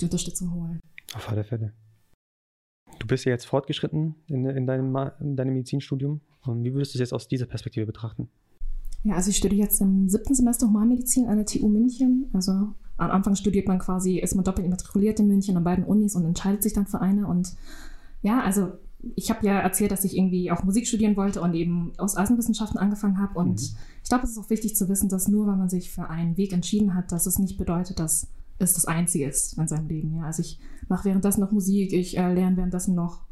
die 0.00 0.06
Unterstützung 0.06 0.52
holen. 0.52 0.80
Auf 1.14 1.28
alle 1.28 1.44
Fälle. 1.44 1.72
Du 3.10 3.14
bist 3.14 3.24
ja 3.24 3.32
jetzt 3.32 3.46
fortgeschritten 3.46 4.14
in, 4.28 4.44
in, 4.44 4.68
deinem, 4.68 4.96
in 5.18 5.34
deinem 5.34 5.54
Medizinstudium. 5.54 6.20
Und 6.42 6.62
wie 6.62 6.72
würdest 6.72 6.94
du 6.94 6.98
es 6.98 7.00
jetzt 7.00 7.12
aus 7.12 7.26
dieser 7.26 7.46
Perspektive 7.46 7.84
betrachten? 7.84 8.28
Ja, 9.02 9.16
also 9.16 9.30
ich 9.30 9.36
studiere 9.36 9.62
jetzt 9.62 9.80
im 9.80 10.08
siebten 10.08 10.32
Semester 10.32 10.68
Humanmedizin 10.68 11.26
an 11.26 11.38
der 11.38 11.44
TU 11.44 11.68
München. 11.68 12.30
Also 12.32 12.52
am 12.52 13.10
Anfang 13.10 13.34
studiert 13.34 13.66
man 13.66 13.80
quasi, 13.80 14.20
ist 14.20 14.36
man 14.36 14.44
doppelt 14.44 14.64
immatrikuliert 14.64 15.18
in 15.18 15.26
München 15.26 15.56
an 15.56 15.64
beiden 15.64 15.84
Unis 15.84 16.14
und 16.14 16.24
entscheidet 16.24 16.62
sich 16.62 16.72
dann 16.72 16.86
für 16.86 17.00
eine. 17.00 17.26
Und 17.26 17.56
ja, 18.22 18.42
also 18.44 18.74
ich 19.16 19.28
habe 19.28 19.44
ja 19.44 19.58
erzählt, 19.58 19.90
dass 19.90 20.04
ich 20.04 20.16
irgendwie 20.16 20.52
auch 20.52 20.62
Musik 20.62 20.86
studieren 20.86 21.16
wollte 21.16 21.40
und 21.40 21.54
eben 21.54 21.90
aus 21.98 22.14
Außenwissenschaften 22.14 22.78
angefangen 22.78 23.18
habe. 23.18 23.36
Und 23.36 23.60
mhm. 23.60 23.76
ich 24.04 24.08
glaube, 24.08 24.22
es 24.22 24.30
ist 24.30 24.38
auch 24.38 24.50
wichtig 24.50 24.76
zu 24.76 24.88
wissen, 24.88 25.08
dass 25.08 25.26
nur 25.26 25.48
weil 25.48 25.56
man 25.56 25.68
sich 25.68 25.90
für 25.90 26.08
einen 26.08 26.36
Weg 26.36 26.52
entschieden 26.52 26.94
hat, 26.94 27.10
dass 27.10 27.26
es 27.26 27.40
nicht 27.40 27.58
bedeutet, 27.58 27.98
dass 27.98 28.28
es 28.60 28.74
das 28.74 28.84
Einzige 28.84 29.26
ist 29.26 29.58
in 29.58 29.66
seinem 29.66 29.88
Leben. 29.88 30.16
Ja. 30.16 30.24
Also 30.24 30.42
ich 30.42 30.60
mache 30.88 31.06
währenddessen 31.06 31.40
noch 31.40 31.52
Musik, 31.52 31.92
ich 31.92 32.16
äh, 32.16 32.32
lerne 32.32 32.56
währenddessen 32.56 32.94
noch 32.94 33.22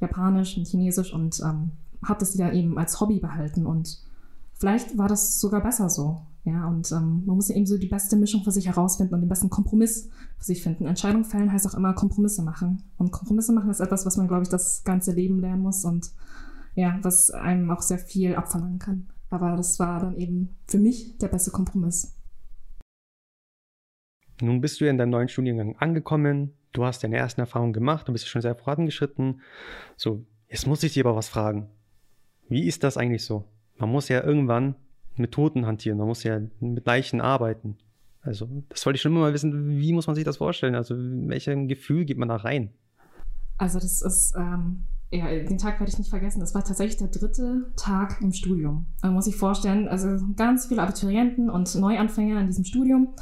Japanisch 0.00 0.56
und 0.56 0.66
Chinesisch 0.66 1.14
und 1.14 1.40
ähm, 1.40 1.72
habe 2.04 2.20
das 2.20 2.34
ja 2.34 2.52
eben 2.52 2.78
als 2.78 3.00
Hobby 3.00 3.20
behalten. 3.20 3.66
Und 3.66 4.02
vielleicht 4.54 4.98
war 4.98 5.08
das 5.08 5.40
sogar 5.40 5.62
besser 5.62 5.88
so. 5.88 6.22
Ja, 6.44 6.66
und 6.66 6.90
ähm, 6.90 7.22
man 7.24 7.36
muss 7.36 7.50
eben 7.50 7.66
so 7.66 7.78
die 7.78 7.86
beste 7.86 8.16
Mischung 8.16 8.42
für 8.42 8.50
sich 8.50 8.66
herausfinden 8.66 9.14
und 9.14 9.20
den 9.20 9.28
besten 9.28 9.48
Kompromiss 9.48 10.08
für 10.38 10.44
sich 10.44 10.60
finden. 10.62 10.86
Entscheidung 10.86 11.24
fällen 11.24 11.52
heißt 11.52 11.68
auch 11.68 11.74
immer 11.74 11.92
Kompromisse 11.92 12.42
machen. 12.42 12.82
Und 12.98 13.12
Kompromisse 13.12 13.52
machen 13.52 13.70
ist 13.70 13.78
etwas, 13.78 14.04
was 14.04 14.16
man, 14.16 14.26
glaube 14.26 14.42
ich, 14.42 14.48
das 14.48 14.82
ganze 14.82 15.12
Leben 15.12 15.38
lernen 15.38 15.62
muss 15.62 15.84
und 15.84 16.10
ja, 16.74 16.98
was 17.02 17.30
einem 17.30 17.70
auch 17.70 17.82
sehr 17.82 17.98
viel 17.98 18.34
abverlangen 18.34 18.80
kann. 18.80 19.06
Aber 19.30 19.56
das 19.56 19.78
war 19.78 20.00
dann 20.00 20.16
eben 20.16 20.56
für 20.66 20.78
mich 20.78 21.16
der 21.18 21.28
beste 21.28 21.52
Kompromiss. 21.52 22.14
Nun 24.42 24.60
bist 24.60 24.80
du 24.80 24.88
in 24.88 24.98
deinem 24.98 25.10
neuen 25.10 25.28
Studiengang 25.28 25.76
angekommen, 25.76 26.52
du 26.72 26.84
hast 26.84 27.04
deine 27.04 27.16
ersten 27.16 27.40
Erfahrungen 27.40 27.72
gemacht, 27.72 28.08
du 28.08 28.12
bist 28.12 28.28
schon 28.28 28.42
sehr 28.42 28.56
vorangeschritten. 28.56 29.40
So, 29.96 30.24
jetzt 30.48 30.66
muss 30.66 30.82
ich 30.82 30.94
dir 30.94 31.06
aber 31.06 31.16
was 31.16 31.28
fragen. 31.28 31.68
Wie 32.48 32.66
ist 32.66 32.82
das 32.82 32.96
eigentlich 32.96 33.24
so? 33.24 33.44
Man 33.78 33.90
muss 33.90 34.08
ja 34.08 34.22
irgendwann 34.22 34.74
mit 35.16 35.32
Toten 35.32 35.66
hantieren, 35.66 35.98
man 35.98 36.08
muss 36.08 36.24
ja 36.24 36.40
mit 36.60 36.86
Leichen 36.86 37.20
arbeiten. 37.20 37.76
Also, 38.20 38.48
das 38.68 38.84
wollte 38.84 38.96
ich 38.96 39.02
schon 39.02 39.12
immer 39.12 39.22
mal 39.22 39.32
wissen, 39.32 39.78
wie 39.78 39.92
muss 39.92 40.06
man 40.06 40.16
sich 40.16 40.24
das 40.24 40.36
vorstellen? 40.38 40.74
Also, 40.74 40.94
welchem 40.96 41.68
Gefühl 41.68 42.04
geht 42.04 42.18
man 42.18 42.28
da 42.28 42.36
rein? 42.36 42.70
Also, 43.58 43.78
das 43.78 44.02
ist, 44.02 44.34
ähm, 44.36 44.84
ja, 45.10 45.26
den 45.26 45.58
Tag 45.58 45.78
werde 45.78 45.90
ich 45.90 45.98
nicht 45.98 46.10
vergessen. 46.10 46.40
Das 46.40 46.54
war 46.54 46.64
tatsächlich 46.64 46.98
der 46.98 47.08
dritte 47.08 47.72
Tag 47.76 48.20
im 48.20 48.32
Studium. 48.32 48.86
Man 49.02 49.14
muss 49.14 49.26
sich 49.26 49.36
vorstellen, 49.36 49.88
also 49.88 50.18
ganz 50.36 50.66
viele 50.66 50.82
Abiturienten 50.82 51.50
und 51.50 51.74
Neuanfänger 51.74 52.40
in 52.40 52.46
diesem 52.46 52.64
Studium. 52.64 53.14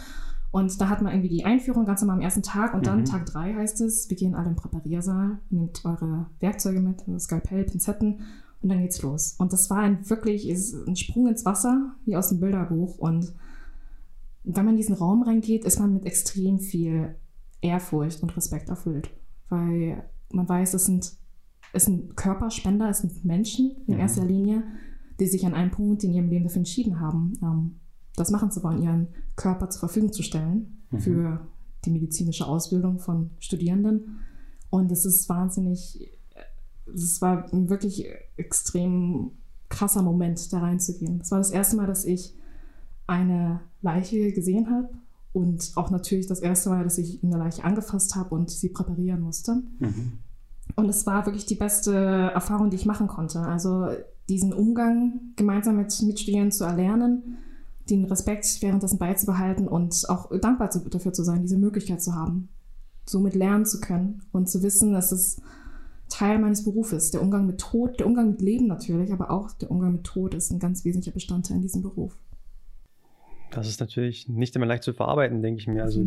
Und 0.50 0.80
da 0.80 0.88
hat 0.88 1.00
man 1.00 1.12
irgendwie 1.12 1.28
die 1.28 1.44
Einführung 1.44 1.84
ganz 1.84 2.00
normal 2.00 2.16
am 2.16 2.22
ersten 2.22 2.42
Tag 2.42 2.74
und 2.74 2.86
dann 2.86 3.00
mhm. 3.00 3.04
Tag 3.04 3.26
drei 3.26 3.54
heißt 3.54 3.80
es, 3.82 4.10
wir 4.10 4.16
gehen 4.16 4.34
alle 4.34 4.48
im 4.48 4.56
Präpariersaal, 4.56 5.38
nehmt 5.50 5.84
eure 5.84 6.26
Werkzeuge 6.40 6.80
mit, 6.80 7.06
also 7.06 7.18
Skalpell, 7.18 7.64
Pinzetten 7.64 8.22
und 8.60 8.68
dann 8.68 8.80
geht's 8.80 9.00
los. 9.02 9.36
Und 9.38 9.52
das 9.52 9.70
war 9.70 9.78
ein 9.78 10.08
wirklich 10.10 10.50
ein 10.50 10.96
Sprung 10.96 11.28
ins 11.28 11.44
Wasser, 11.44 11.94
wie 12.04 12.16
aus 12.16 12.30
dem 12.30 12.40
Bilderbuch. 12.40 12.98
Und 12.98 13.32
wenn 14.42 14.64
man 14.64 14.74
in 14.74 14.78
diesen 14.78 14.96
Raum 14.96 15.22
reingeht, 15.22 15.64
ist 15.64 15.78
man 15.78 15.94
mit 15.94 16.04
extrem 16.04 16.58
viel 16.58 17.14
Ehrfurcht 17.60 18.22
und 18.22 18.36
Respekt 18.36 18.68
erfüllt. 18.68 19.10
Weil 19.48 20.04
man 20.32 20.48
weiß, 20.48 20.74
es 20.74 20.84
sind, 20.84 21.12
es 21.72 21.84
sind 21.84 22.16
Körperspender, 22.16 22.88
es 22.88 22.98
sind 22.98 23.24
Menschen 23.24 23.76
in 23.86 23.94
mhm. 23.94 24.00
erster 24.00 24.24
Linie, 24.24 24.64
die 25.20 25.26
sich 25.26 25.46
an 25.46 25.54
einem 25.54 25.70
Punkt 25.70 26.02
in 26.02 26.12
ihrem 26.12 26.28
Leben 26.28 26.44
dafür 26.44 26.58
entschieden 26.58 26.98
haben, 26.98 27.34
ähm, 27.42 27.80
das 28.20 28.30
machen 28.30 28.50
zu 28.50 28.62
wollen, 28.62 28.82
ihren 28.82 29.08
Körper 29.36 29.70
zur 29.70 29.80
Verfügung 29.80 30.12
zu 30.12 30.22
stellen 30.22 30.82
mhm. 30.90 30.98
für 31.00 31.46
die 31.84 31.90
medizinische 31.90 32.46
Ausbildung 32.46 32.98
von 32.98 33.30
Studierenden. 33.38 34.20
Und 34.68 34.92
es 34.92 35.04
ist 35.04 35.28
wahnsinnig 35.28 36.10
es 36.94 37.20
war 37.20 37.52
ein 37.52 37.68
wirklich 37.70 38.06
extrem 38.36 39.32
krasser 39.68 40.02
Moment, 40.02 40.52
da 40.52 40.60
reinzugehen. 40.60 41.20
Es 41.20 41.30
war 41.30 41.38
das 41.38 41.50
erste 41.50 41.76
Mal, 41.76 41.86
dass 41.86 42.04
ich 42.04 42.34
eine 43.06 43.60
Leiche 43.82 44.32
gesehen 44.32 44.70
habe 44.70 44.88
und 45.32 45.72
auch 45.76 45.90
natürlich 45.90 46.26
das 46.26 46.40
erste 46.40 46.70
Mal, 46.70 46.84
dass 46.84 46.98
ich 46.98 47.22
eine 47.22 47.38
Leiche 47.38 47.64
angefasst 47.64 48.16
habe 48.16 48.34
und 48.34 48.50
sie 48.50 48.68
präparieren 48.68 49.20
musste. 49.20 49.62
Mhm. 49.78 50.18
Und 50.76 50.88
es 50.88 51.06
war 51.06 51.26
wirklich 51.26 51.46
die 51.46 51.56
beste 51.56 51.94
Erfahrung, 51.94 52.70
die 52.70 52.76
ich 52.76 52.86
machen 52.86 53.08
konnte. 53.08 53.40
Also 53.40 53.88
diesen 54.28 54.52
Umgang 54.52 55.20
gemeinsam 55.36 55.76
mit 55.76 56.00
Mitstudierenden 56.02 56.52
zu 56.52 56.64
erlernen, 56.64 57.38
den 57.88 58.04
Respekt 58.04 58.62
währenddessen 58.62 58.98
beizubehalten 58.98 59.68
und 59.68 60.04
auch 60.08 60.30
dankbar 60.38 60.70
dafür 60.90 61.12
zu 61.12 61.24
sein, 61.24 61.42
diese 61.42 61.56
Möglichkeit 61.56 62.02
zu 62.02 62.14
haben, 62.14 62.48
somit 63.06 63.34
lernen 63.34 63.64
zu 63.64 63.80
können 63.80 64.22
und 64.32 64.48
zu 64.48 64.62
wissen, 64.62 64.92
dass 64.92 65.12
es 65.12 65.40
Teil 66.08 66.38
meines 66.38 66.64
Berufes. 66.64 67.10
Der 67.10 67.22
Umgang 67.22 67.46
mit 67.46 67.58
Tod, 67.58 67.98
der 67.98 68.06
Umgang 68.06 68.32
mit 68.32 68.42
Leben 68.42 68.66
natürlich, 68.66 69.12
aber 69.12 69.30
auch 69.30 69.52
der 69.52 69.70
Umgang 69.70 69.92
mit 69.92 70.04
Tod 70.04 70.34
ist 70.34 70.50
ein 70.50 70.58
ganz 70.58 70.84
wesentlicher 70.84 71.14
Bestandteil 71.14 71.56
in 71.56 71.62
diesem 71.62 71.82
Beruf. 71.82 72.18
Das 73.50 73.68
ist 73.68 73.80
natürlich 73.80 74.28
nicht 74.28 74.54
immer 74.54 74.66
leicht 74.66 74.84
zu 74.84 74.92
verarbeiten, 74.92 75.42
denke 75.42 75.60
ich 75.60 75.66
mir. 75.66 75.82
Also, 75.82 76.06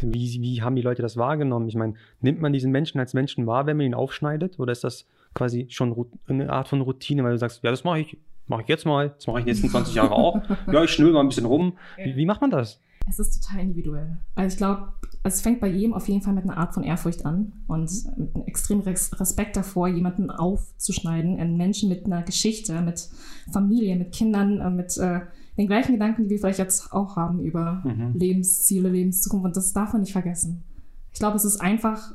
wie, 0.00 0.40
wie 0.40 0.62
haben 0.62 0.76
die 0.76 0.82
Leute 0.82 1.02
das 1.02 1.16
wahrgenommen? 1.16 1.68
Ich 1.68 1.74
meine, 1.74 1.94
nimmt 2.20 2.40
man 2.40 2.52
diesen 2.52 2.70
Menschen 2.70 3.00
als 3.00 3.14
Menschen 3.14 3.46
wahr, 3.46 3.66
wenn 3.66 3.76
man 3.76 3.86
ihn 3.86 3.94
aufschneidet? 3.94 4.60
Oder 4.60 4.72
ist 4.72 4.84
das 4.84 5.06
quasi 5.34 5.66
schon 5.70 6.06
eine 6.28 6.50
Art 6.50 6.68
von 6.68 6.80
Routine, 6.80 7.24
weil 7.24 7.32
du 7.32 7.38
sagst, 7.38 7.64
ja, 7.64 7.70
das 7.70 7.82
mache 7.82 8.00
ich, 8.00 8.16
mache 8.46 8.62
ich 8.62 8.68
jetzt 8.68 8.86
mal, 8.86 9.10
das 9.10 9.26
mache 9.26 9.40
ich 9.40 9.44
die 9.44 9.50
nächsten 9.50 9.70
20 9.70 9.94
Jahre 9.94 10.12
auch. 10.12 10.40
Ja, 10.70 10.84
ich 10.84 10.90
schnüll 10.90 11.12
mal 11.12 11.20
ein 11.20 11.28
bisschen 11.28 11.46
rum. 11.46 11.76
Wie, 11.96 12.16
wie 12.16 12.26
macht 12.26 12.40
man 12.40 12.50
das? 12.50 12.80
Es 13.08 13.18
ist 13.18 13.42
total 13.42 13.60
individuell. 13.62 14.18
Also 14.34 14.54
ich 14.54 14.56
glaube, 14.56 14.92
es 15.22 15.40
fängt 15.40 15.60
bei 15.60 15.68
jedem 15.68 15.94
auf 15.94 16.08
jeden 16.08 16.22
Fall 16.22 16.34
mit 16.34 16.44
einer 16.44 16.56
Art 16.56 16.74
von 16.74 16.82
Ehrfurcht 16.82 17.26
an 17.26 17.52
und 17.66 17.90
mit 18.16 18.34
einem 18.34 18.46
extremen 18.46 18.82
Respekt 18.82 19.56
davor, 19.56 19.88
jemanden 19.88 20.30
aufzuschneiden, 20.30 21.38
einen 21.38 21.56
Menschen 21.56 21.88
mit 21.88 22.06
einer 22.06 22.22
Geschichte, 22.22 22.80
mit 22.80 23.08
Familie, 23.52 23.96
mit 23.96 24.12
Kindern, 24.12 24.60
äh, 24.60 24.70
mit 24.70 24.96
äh, 24.96 25.20
den 25.56 25.66
gleichen 25.66 25.92
Gedanken, 25.92 26.24
die 26.24 26.30
wir 26.30 26.38
vielleicht 26.38 26.58
jetzt 26.58 26.92
auch 26.92 27.16
haben 27.16 27.40
über 27.40 27.82
mhm. 27.84 28.12
Lebensziele, 28.14 28.88
Lebenszukunft. 28.88 29.46
Und 29.46 29.56
das 29.56 29.72
darf 29.72 29.92
man 29.92 30.02
nicht 30.02 30.12
vergessen. 30.12 30.64
Ich 31.12 31.18
glaube, 31.18 31.36
es 31.36 31.44
ist 31.44 31.60
einfach, 31.60 32.14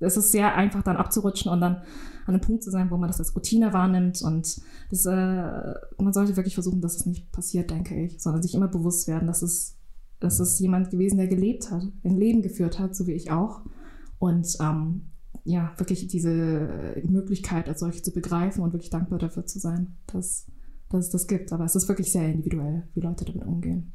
es 0.00 0.16
ist 0.16 0.32
sehr 0.32 0.54
einfach, 0.54 0.82
dann 0.82 0.96
abzurutschen 0.96 1.52
und 1.52 1.60
dann 1.60 1.82
an 2.30 2.36
einem 2.36 2.46
Punkt 2.46 2.62
zu 2.62 2.70
sein, 2.70 2.90
wo 2.90 2.96
man 2.96 3.08
das 3.08 3.18
als 3.18 3.34
Routine 3.34 3.72
wahrnimmt. 3.72 4.22
Und 4.22 4.60
das, 4.90 5.04
äh, 5.06 5.74
man 5.98 6.12
sollte 6.12 6.36
wirklich 6.36 6.54
versuchen, 6.54 6.80
dass 6.80 6.96
es 6.96 7.06
nicht 7.06 7.30
passiert, 7.32 7.70
denke 7.70 8.02
ich, 8.02 8.20
sondern 8.20 8.42
sich 8.42 8.54
immer 8.54 8.68
bewusst 8.68 9.06
werden, 9.08 9.26
dass 9.26 9.42
es 9.42 9.76
das 10.20 10.38
ist 10.38 10.60
jemand 10.60 10.90
gewesen, 10.90 11.16
der 11.16 11.28
gelebt 11.28 11.70
hat, 11.70 11.82
ein 12.04 12.16
Leben 12.16 12.42
geführt 12.42 12.78
hat, 12.78 12.94
so 12.94 13.06
wie 13.06 13.12
ich 13.12 13.30
auch. 13.30 13.62
Und 14.18 14.56
ähm, 14.60 15.06
ja, 15.44 15.72
wirklich 15.78 16.06
diese 16.08 17.00
Möglichkeit 17.04 17.68
als 17.68 17.80
solche 17.80 18.02
zu 18.02 18.12
begreifen 18.12 18.62
und 18.62 18.74
wirklich 18.74 18.90
dankbar 18.90 19.18
dafür 19.18 19.46
zu 19.46 19.58
sein, 19.58 19.96
dass, 20.06 20.46
dass 20.90 21.06
es 21.06 21.10
das 21.10 21.26
gibt. 21.26 21.52
Aber 21.52 21.64
es 21.64 21.74
ist 21.74 21.88
wirklich 21.88 22.12
sehr 22.12 22.28
individuell, 22.28 22.86
wie 22.94 23.00
Leute 23.00 23.24
damit 23.24 23.46
umgehen. 23.46 23.92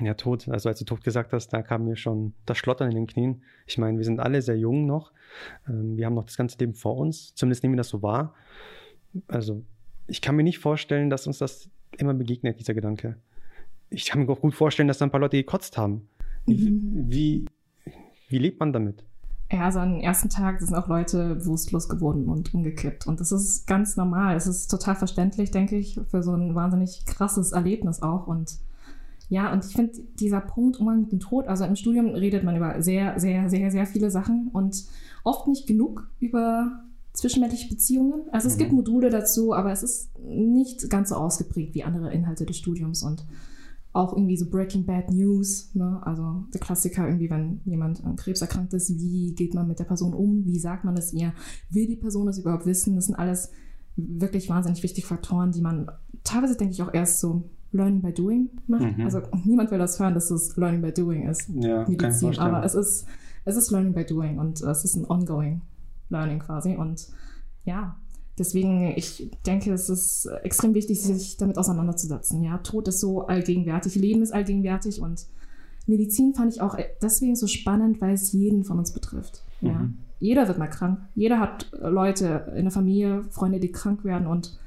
Ja, 0.00 0.14
Tod, 0.14 0.48
also 0.48 0.68
als 0.68 0.78
du 0.78 0.84
Tod 0.84 1.04
gesagt 1.04 1.32
hast, 1.32 1.48
da 1.48 1.62
kam 1.62 1.84
mir 1.84 1.96
schon 1.96 2.32
das 2.46 2.58
Schlottern 2.58 2.88
in 2.90 2.96
den 2.96 3.06
Knien. 3.06 3.42
Ich 3.66 3.76
meine, 3.76 3.98
wir 3.98 4.04
sind 4.04 4.20
alle 4.20 4.40
sehr 4.40 4.56
jung 4.56 4.86
noch. 4.86 5.12
Ähm, 5.68 5.96
wir 5.96 6.06
haben 6.06 6.14
noch 6.14 6.24
das 6.24 6.36
ganze 6.36 6.58
Leben 6.58 6.74
vor 6.74 6.96
uns. 6.96 7.34
Zumindest 7.34 7.62
nehmen 7.62 7.74
wir 7.74 7.78
das 7.78 7.88
so 7.88 8.02
wahr. 8.02 8.34
Also, 9.28 9.62
ich 10.06 10.22
kann 10.22 10.36
mir 10.36 10.42
nicht 10.42 10.58
vorstellen, 10.58 11.10
dass 11.10 11.26
uns 11.26 11.38
das 11.38 11.70
immer 11.98 12.14
begegnet, 12.14 12.58
dieser 12.60 12.74
Gedanke 12.74 13.16
ich 13.90 14.06
kann 14.06 14.24
mir 14.24 14.32
auch 14.32 14.40
gut 14.40 14.54
vorstellen, 14.54 14.88
dass 14.88 14.98
da 14.98 15.04
ein 15.04 15.10
paar 15.10 15.20
Leute 15.20 15.36
gekotzt 15.36 15.76
haben. 15.76 16.08
Mhm. 16.46 17.06
Wie, 17.08 17.46
wie 18.28 18.38
lebt 18.38 18.60
man 18.60 18.72
damit? 18.72 19.04
Ja, 19.52 19.64
also 19.64 19.80
am 19.80 19.98
ersten 19.98 20.28
Tag 20.28 20.60
sind 20.60 20.76
auch 20.76 20.86
Leute 20.86 21.34
bewusstlos 21.34 21.88
geworden 21.88 22.28
und 22.28 22.54
umgekippt. 22.54 23.08
Und 23.08 23.18
das 23.18 23.32
ist 23.32 23.66
ganz 23.66 23.96
normal. 23.96 24.36
Es 24.36 24.46
ist 24.46 24.68
total 24.68 24.94
verständlich, 24.94 25.50
denke 25.50 25.76
ich, 25.76 26.00
für 26.08 26.22
so 26.22 26.32
ein 26.32 26.54
wahnsinnig 26.54 27.04
krasses 27.04 27.50
Erlebnis 27.50 28.00
auch. 28.00 28.28
Und 28.28 28.58
ja, 29.30 29.52
und 29.52 29.64
ich 29.64 29.72
finde 29.72 29.92
dieser 30.18 30.40
Punkt 30.40 30.80
Umgang 30.80 31.02
mit 31.02 31.12
dem 31.12 31.20
Tod, 31.20 31.46
also 31.46 31.64
im 31.64 31.76
Studium 31.76 32.08
redet 32.08 32.42
man 32.42 32.56
über 32.56 32.82
sehr, 32.82 33.18
sehr, 33.20 33.48
sehr, 33.48 33.70
sehr 33.70 33.86
viele 33.86 34.10
Sachen 34.10 34.50
und 34.52 34.84
oft 35.22 35.46
nicht 35.46 35.68
genug 35.68 36.10
über 36.18 36.82
zwischenmenschliche 37.12 37.68
Beziehungen. 37.68 38.24
Also 38.32 38.48
es 38.48 38.56
mhm. 38.56 38.58
gibt 38.58 38.72
Module 38.72 39.08
dazu, 39.08 39.54
aber 39.54 39.70
es 39.70 39.84
ist 39.84 40.10
nicht 40.18 40.90
ganz 40.90 41.10
so 41.10 41.14
ausgeprägt 41.14 41.76
wie 41.76 41.84
andere 41.84 42.12
Inhalte 42.12 42.44
des 42.44 42.56
Studiums. 42.56 43.04
Und 43.04 43.24
auch 43.92 44.12
irgendwie 44.12 44.36
so 44.36 44.50
Breaking 44.50 44.84
Bad 44.84 45.12
News, 45.12 45.70
ne? 45.74 46.00
also 46.02 46.44
der 46.52 46.60
Klassiker 46.60 47.06
irgendwie, 47.06 47.30
wenn 47.30 47.60
jemand 47.64 48.04
an 48.04 48.16
Krebs 48.16 48.40
erkrankt 48.40 48.74
ist, 48.74 48.98
wie 48.98 49.34
geht 49.36 49.54
man 49.54 49.68
mit 49.68 49.78
der 49.78 49.84
Person 49.84 50.12
um, 50.12 50.44
wie 50.44 50.58
sagt 50.58 50.84
man 50.84 50.96
es 50.96 51.12
ihr, 51.12 51.32
will 51.70 51.86
die 51.86 51.96
Person 51.96 52.26
das 52.26 52.38
überhaupt 52.38 52.66
wissen, 52.66 52.96
das 52.96 53.06
sind 53.06 53.16
alles 53.16 53.50
wirklich 53.96 54.48
wahnsinnig 54.48 54.82
wichtige 54.82 55.06
Faktoren, 55.06 55.52
die 55.52 55.60
man 55.60 55.88
teilweise, 56.24 56.56
denke 56.56 56.72
ich, 56.72 56.82
auch 56.82 56.92
erst 56.92 57.20
so 57.20 57.50
Learning 57.72 58.02
by 58.02 58.12
Doing 58.12 58.50
macht. 58.66 58.96
Mhm. 58.96 59.04
Also 59.04 59.22
niemand 59.44 59.70
will 59.70 59.78
das 59.78 59.98
hören, 59.98 60.14
dass 60.14 60.30
es 60.30 60.56
Learning 60.56 60.82
by 60.82 60.92
Doing 60.92 61.28
ist, 61.28 61.48
ja, 61.54 61.88
Medizin, 61.88 62.38
aber 62.38 62.64
es 62.64 62.74
ist, 62.74 63.06
es 63.44 63.56
ist 63.56 63.70
Learning 63.70 63.94
by 63.94 64.04
Doing 64.04 64.38
und 64.38 64.60
es 64.60 64.84
ist 64.84 64.96
ein 64.96 65.08
ongoing 65.08 65.62
Learning 66.08 66.40
quasi 66.40 66.76
und 66.76 67.08
ja, 67.64 67.96
Deswegen, 68.40 68.94
ich 68.96 69.30
denke, 69.44 69.70
es 69.70 69.90
ist 69.90 70.24
extrem 70.42 70.72
wichtig, 70.72 70.98
sich 71.02 71.36
damit 71.36 71.58
auseinanderzusetzen. 71.58 72.42
Ja, 72.42 72.56
Tod 72.56 72.88
ist 72.88 72.98
so 72.98 73.26
allgegenwärtig, 73.26 73.96
Leben 73.96 74.22
ist 74.22 74.32
allgegenwärtig 74.32 75.02
und 75.02 75.26
Medizin 75.86 76.32
fand 76.32 76.54
ich 76.54 76.62
auch 76.62 76.74
deswegen 77.02 77.36
so 77.36 77.46
spannend, 77.46 78.00
weil 78.00 78.14
es 78.14 78.32
jeden 78.32 78.64
von 78.64 78.78
uns 78.78 78.94
betrifft. 78.94 79.44
Ja. 79.60 79.80
Mhm. 79.80 79.98
Jeder 80.20 80.48
wird 80.48 80.56
mal 80.56 80.68
krank. 80.68 81.00
Jeder 81.14 81.38
hat 81.38 81.70
Leute 81.72 82.50
in 82.56 82.62
der 82.62 82.70
Familie, 82.70 83.24
Freunde, 83.24 83.60
die 83.60 83.72
krank 83.72 84.04
werden 84.04 84.26
und 84.26 84.58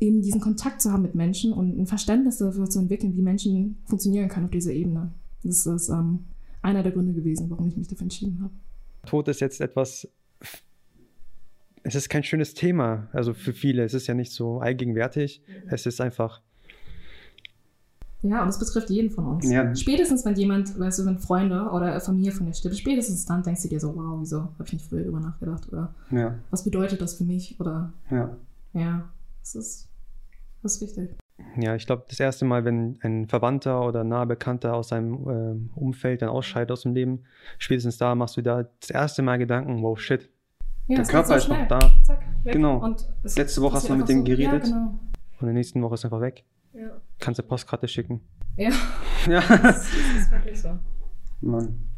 eben 0.00 0.22
diesen 0.22 0.40
Kontakt 0.40 0.82
zu 0.82 0.92
haben 0.92 1.02
mit 1.02 1.14
Menschen 1.14 1.52
und 1.52 1.78
ein 1.78 1.86
Verständnis 1.86 2.38
dafür 2.38 2.68
zu 2.68 2.78
entwickeln, 2.78 3.16
wie 3.16 3.22
Menschen 3.22 3.78
funktionieren 3.86 4.28
können 4.28 4.46
auf 4.46 4.52
dieser 4.52 4.72
Ebene. 4.72 5.12
Das 5.42 5.66
ist 5.66 5.88
ähm, 5.88 6.20
einer 6.62 6.82
der 6.82 6.92
Gründe 6.92 7.14
gewesen, 7.14 7.48
warum 7.50 7.68
ich 7.68 7.76
mich 7.76 7.88
dafür 7.88 8.02
entschieden 8.02 8.40
habe. 8.42 8.52
Tod 9.06 9.28
ist 9.28 9.40
jetzt 9.40 9.60
etwas 9.60 10.08
es 11.86 11.94
ist 11.94 12.08
kein 12.08 12.24
schönes 12.24 12.54
Thema. 12.54 13.08
Also 13.12 13.32
für 13.32 13.52
viele. 13.52 13.84
Es 13.84 13.94
ist 13.94 14.08
ja 14.08 14.14
nicht 14.14 14.32
so 14.32 14.58
allgegenwärtig. 14.58 15.42
Mhm. 15.46 15.68
Es 15.70 15.86
ist 15.86 16.00
einfach. 16.00 16.42
Ja, 18.22 18.42
und 18.42 18.48
es 18.48 18.58
betrifft 18.58 18.90
jeden 18.90 19.10
von 19.10 19.26
uns. 19.26 19.48
Ja. 19.48 19.72
Spätestens, 19.76 20.24
wenn 20.24 20.34
jemand, 20.34 20.76
weißt 20.78 20.98
du, 20.98 21.06
wenn 21.06 21.18
Freunde 21.18 21.70
oder 21.70 22.00
Familie 22.00 22.32
von 22.32 22.46
dir 22.46 22.54
stirbt, 22.54 22.76
spätestens 22.76 23.24
dann 23.26 23.44
denkst 23.44 23.62
du 23.62 23.68
dir 23.68 23.78
so, 23.78 23.94
wow, 23.94 24.18
wieso 24.18 24.40
habe 24.40 24.64
ich 24.64 24.72
nicht 24.72 24.86
früher 24.86 25.02
darüber 25.02 25.20
nachgedacht? 25.20 25.68
Oder 25.72 25.94
ja. 26.10 26.34
was 26.50 26.64
bedeutet 26.64 27.00
das 27.00 27.14
für 27.14 27.24
mich? 27.24 27.60
Oder 27.60 27.92
ja, 28.10 28.36
ja, 28.72 29.08
es 29.46 29.54
ist, 29.54 29.88
das 30.62 30.76
ist 30.76 30.96
wichtig. 30.96 31.16
Ja, 31.56 31.76
ich 31.76 31.86
glaube, 31.86 32.04
das 32.08 32.18
erste 32.18 32.44
Mal, 32.44 32.64
wenn 32.64 32.98
ein 33.02 33.28
Verwandter 33.28 33.86
oder 33.86 34.04
naher 34.04 34.26
Bekannter 34.26 34.74
aus 34.74 34.88
seinem 34.88 35.70
äh, 35.74 35.78
Umfeld 35.78 36.22
dann 36.22 36.30
ausscheidet 36.30 36.72
aus 36.72 36.82
dem 36.82 36.94
Leben, 36.94 37.24
spätestens 37.58 37.98
da 37.98 38.14
machst 38.14 38.36
du 38.36 38.42
da 38.42 38.68
das 38.80 38.90
erste 38.90 39.22
Mal 39.22 39.38
Gedanken, 39.38 39.82
wow, 39.82 39.98
shit, 39.98 40.28
Ja, 40.88 40.96
der 40.96 41.04
Körper 41.06 41.28
so 41.28 41.34
ist 41.34 41.48
noch 41.48 41.68
da. 41.68 41.78
Zack, 42.04 42.26
weg. 42.42 42.54
Genau. 42.54 42.78
Und 42.82 43.06
es 43.22 43.36
Letzte 43.36 43.60
Woche 43.62 43.76
hast 43.76 43.88
du 43.88 43.92
noch 43.92 43.98
mit 43.98 44.08
dem 44.08 44.18
so. 44.18 44.24
geredet. 44.24 44.64
Ja, 44.66 44.70
genau. 44.70 44.86
Und 44.86 45.40
in 45.40 45.46
der 45.46 45.54
nächsten 45.54 45.82
Woche 45.82 45.94
ist 45.94 46.04
er 46.04 46.08
einfach 46.08 46.22
weg. 46.22 46.44
Ja. 46.72 46.90
Kannst 47.20 47.38
du 47.38 47.42
Postkarte 47.42 47.86
schicken. 47.88 48.20
ja. 48.56 48.70
Ja. 49.28 49.40
Das 49.40 49.88
ist 49.92 50.30
wirklich 50.30 50.60
so. 50.60 50.78
Mann. 51.40 51.88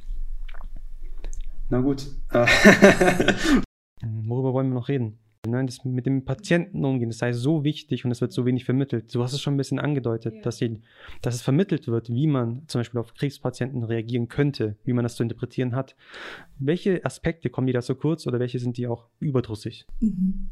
Na 1.69 1.81
gut. 1.81 2.07
Worüber 4.03 4.53
wollen 4.53 4.69
wir 4.69 4.75
noch 4.75 4.89
reden? 4.89 5.19
Nein, 5.47 5.67
das 5.69 5.85
mit 5.85 6.05
dem 6.05 6.25
Patienten 6.25 6.85
umgehen, 6.85 7.09
das 7.11 7.19
sei 7.19 7.33
so 7.33 7.63
wichtig 7.63 8.05
und 8.05 8.11
es 8.11 8.21
wird 8.21 8.33
so 8.33 8.45
wenig 8.45 8.65
vermittelt. 8.65 9.15
Du 9.15 9.23
hast 9.23 9.33
es 9.33 9.41
schon 9.41 9.55
ein 9.55 9.57
bisschen 9.57 9.79
angedeutet, 9.79 10.35
Ja. 10.35 10.43
dass, 10.43 10.57
die, 10.57 10.81
dass 11.23 11.37
es 11.37 11.43
vermittelt 11.43 11.87
wird, 11.87 12.09
wie 12.11 12.27
man 12.27 12.63
zum 12.67 12.81
Beispiel 12.81 12.99
auf 12.99 13.15
Krebspatienten 13.15 13.85
reagieren 13.85 14.29
könnte, 14.29 14.77
wie 14.85 14.93
man 14.93 15.05
das 15.05 15.15
zu 15.15 15.23
interpretieren 15.23 15.77
hat. 15.77 15.95
Welche 16.59 17.05
Aspekte 17.05 17.51
kommen 17.51 17.69
die 17.69 17.73
da 17.73 17.83
so 17.83 17.95
kurz 17.95 18.27
oder 18.27 18.41
welche 18.41 18.59
sind 18.59 18.77
die 18.79 18.89
auch 18.89 19.07
überdrüssig? 19.21 19.87
Mhm. 20.01 20.51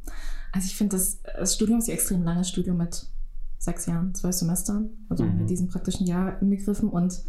Also 0.53 0.67
ich 0.67 0.77
finde, 0.77 0.97
das, 0.97 1.21
das 1.23 1.55
Studium 1.57 1.79
ist 1.81 1.89
ja 1.89 1.95
extrem 1.95 2.23
langes 2.23 2.49
Studium 2.49 2.77
mit 2.77 3.07
sechs 3.59 3.87
Jahren, 3.87 4.15
zwölf 4.15 4.35
Semestern, 4.37 4.91
also 5.09 5.25
Mhm. 5.25 5.39
mit 5.39 5.51
diesem 5.51 5.67
praktischen 5.67 6.07
Jahr 6.07 6.41
inbegriffen. 6.41 6.89
Und 6.89 7.23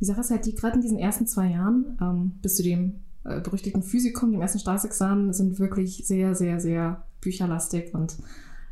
die 0.00 0.04
Sache 0.04 0.20
ist 0.20 0.30
halt, 0.30 0.44
die 0.46 0.54
gerade 0.54 0.74
in 0.74 0.80
diesen 0.82 0.98
ersten 0.98 1.26
zwei 1.28 1.50
Jahren 1.52 1.96
ähm, 2.00 2.32
bis 2.42 2.56
zu 2.56 2.64
dem 2.64 3.04
äh, 3.24 3.40
berüchtigten 3.40 3.82
Physikum, 3.82 4.32
dem 4.32 4.40
ersten 4.42 4.58
Staatsexamen, 4.58 5.32
sind 5.32 5.58
wirklich 5.58 6.06
sehr, 6.06 6.34
sehr, 6.34 6.60
sehr 6.60 7.04
bücherlastig. 7.20 7.94
Und 7.94 8.16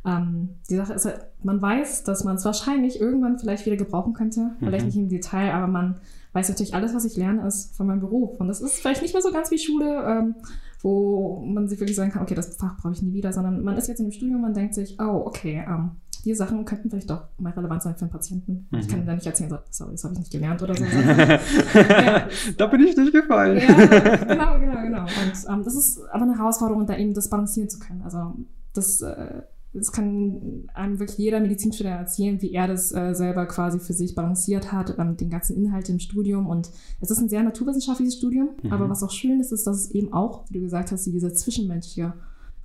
ähm, 0.04 0.50
die 0.68 0.76
Sache 0.76 0.94
ist 0.94 1.04
halt, 1.04 1.26
man 1.42 1.62
weiß, 1.62 2.04
dass 2.04 2.25
man 2.25 2.37
es 2.37 2.44
wahrscheinlich 2.44 3.00
irgendwann 3.00 3.38
vielleicht 3.38 3.66
wieder 3.66 3.76
gebrauchen 3.76 4.14
könnte, 4.14 4.50
vielleicht 4.59 4.82
Mhm. 4.85 4.87
nicht 4.88 4.97
im 4.97 5.09
Detail, 5.09 5.52
aber 5.52 5.66
man 5.68 6.00
weiß 6.32 6.49
natürlich, 6.49 6.75
alles, 6.75 6.94
was 6.94 7.04
ich 7.04 7.16
lerne, 7.16 7.47
ist 7.47 7.76
von 7.76 7.87
meinem 7.87 8.00
Beruf. 8.00 8.40
Und 8.40 8.49
das 8.49 8.61
ist 8.61 8.80
vielleicht 8.80 9.02
nicht 9.02 9.14
mehr 9.14 9.23
so 9.23 9.30
ganz 9.32 9.50
wie 9.50 9.59
Schule, 9.59 10.02
ähm, 10.06 10.35
wo 10.80 11.40
man 11.47 11.68
sich 11.68 11.78
wirklich 11.78 11.97
sagen 11.97 12.11
kann, 12.11 12.23
okay, 12.23 12.35
das 12.35 12.56
Fach 12.56 12.76
brauche 12.78 12.92
ich 12.92 13.02
nie 13.02 13.12
wieder, 13.12 13.32
sondern 13.32 13.62
man 13.62 13.76
ist 13.76 13.87
jetzt 13.87 14.00
in 14.00 14.06
dem 14.06 14.12
Studium, 14.12 14.40
man 14.40 14.54
denkt 14.54 14.75
sich, 14.75 14.97
oh, 15.00 15.23
okay, 15.26 15.64
ähm, 15.68 15.92
die 16.25 16.35
Sachen 16.35 16.64
könnten 16.64 16.88
vielleicht 16.91 17.11
doch 17.11 17.25
mal 17.38 17.52
relevant 17.52 17.83
sein 17.83 17.95
für 17.97 18.02
einen 18.02 18.11
Patienten. 18.11 18.69
Ich 18.79 18.87
Mhm. 18.87 18.91
kann 18.91 19.07
da 19.07 19.14
nicht 19.14 19.26
erzählen, 19.26 19.50
so, 19.50 19.59
sorry, 19.71 19.93
das 19.93 20.05
habe 20.05 20.14
ich 20.14 20.21
nicht 20.21 20.33
gelernt 20.33 20.62
oder 20.62 20.75
so. 20.76 20.85
Ja. 21.75 22.29
da 22.59 22.67
bin 22.67 22.81
ich 22.81 22.97
nicht 22.97 23.12
gefallen. 23.12 23.59
ja, 23.59 24.17
genau, 24.25 24.59
genau, 24.61 24.83
genau. 24.83 25.02
Und 25.02 25.33
ähm, 25.52 25.64
das 25.64 25.75
ist 25.75 26.00
aber 26.12 26.23
eine 26.25 26.38
Herausforderung, 26.38 26.87
da 26.87 26.97
eben 26.97 27.14
das 27.14 27.29
balancieren 27.29 27.69
zu 27.69 27.79
können. 27.79 28.02
Also 28.02 28.35
das, 28.75 29.00
äh, 29.02 29.43
das 29.75 29.91
kann 29.91 30.69
einem 30.75 30.99
wirklich 30.99 31.19
jeder 31.19 31.41
Medizinstudent 31.41 31.99
erzählen, 31.99 32.41
wie 32.43 32.52
er 32.52 32.67
das 32.69 32.93
äh, 32.95 33.14
selber 33.14 33.47
quasi 33.47 33.79
für 33.81 33.95
sich 33.95 34.14
balanciert 34.14 34.71
hat, 34.71 34.97
ähm, 34.99 35.17
den 35.17 35.31
ganzen 35.31 35.57
Inhalt 35.57 35.88
im 35.88 35.99
Studium. 35.99 36.47
Und 36.47 36.71
es 37.00 37.11
ist 37.11 37.19
ein 37.19 37.29
sehr 37.29 37.43
naturwissenschaftliches 37.43 38.17
Studium, 38.17 38.50
Mhm. 38.62 38.73
aber 38.73 38.88
was 38.91 39.02
auch 39.02 39.11
schön 39.11 39.41
ist, 39.41 39.50
ist, 39.50 39.67
dass 39.67 39.76
es 39.79 39.91
eben 39.93 40.12
auch, 40.12 40.45
wie 40.50 40.55
du 40.59 40.61
gesagt 40.61 40.93
hast, 40.93 41.07
diese 41.07 41.33
zwischenmenschliche 41.33 42.12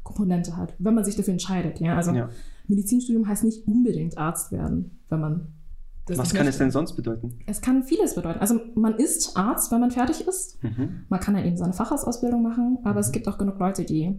Komponente 0.03 0.55
hat, 0.57 0.73
wenn 0.79 0.93
man 0.95 1.03
sich 1.03 1.15
dafür 1.15 1.33
entscheidet. 1.33 1.79
Ja, 1.79 1.95
also 1.95 2.11
Ja. 2.11 2.29
Medizinstudium 2.67 3.27
heißt 3.27 3.43
nicht 3.43 3.67
unbedingt 3.67 4.17
Arzt 4.17 4.51
werden, 4.51 4.99
wenn 5.09 5.19
man 5.21 5.47
das 6.05 6.17
Was 6.17 6.29
kann 6.29 6.45
möchte. 6.45 6.49
es 6.51 6.57
denn 6.57 6.71
sonst 6.71 6.93
bedeuten? 6.95 7.37
Es 7.47 7.59
kann 7.61 7.83
vieles 7.83 8.15
bedeuten. 8.15 8.39
Also 8.39 8.59
man 8.75 8.95
ist 8.95 9.35
Arzt, 9.35 9.71
wenn 9.71 9.81
man 9.81 9.91
fertig 9.91 10.25
ist. 10.25 10.61
Mhm. 10.63 11.01
Man 11.09 11.19
kann 11.19 11.33
dann 11.33 11.45
eben 11.45 11.57
seine 11.57 11.73
Facharztausbildung 11.73 12.41
machen, 12.41 12.77
aber 12.83 12.99
es 13.01 13.09
Mhm. 13.09 13.11
gibt 13.13 13.27
auch 13.27 13.37
genug 13.37 13.59
Leute, 13.59 13.83
die 13.83 14.15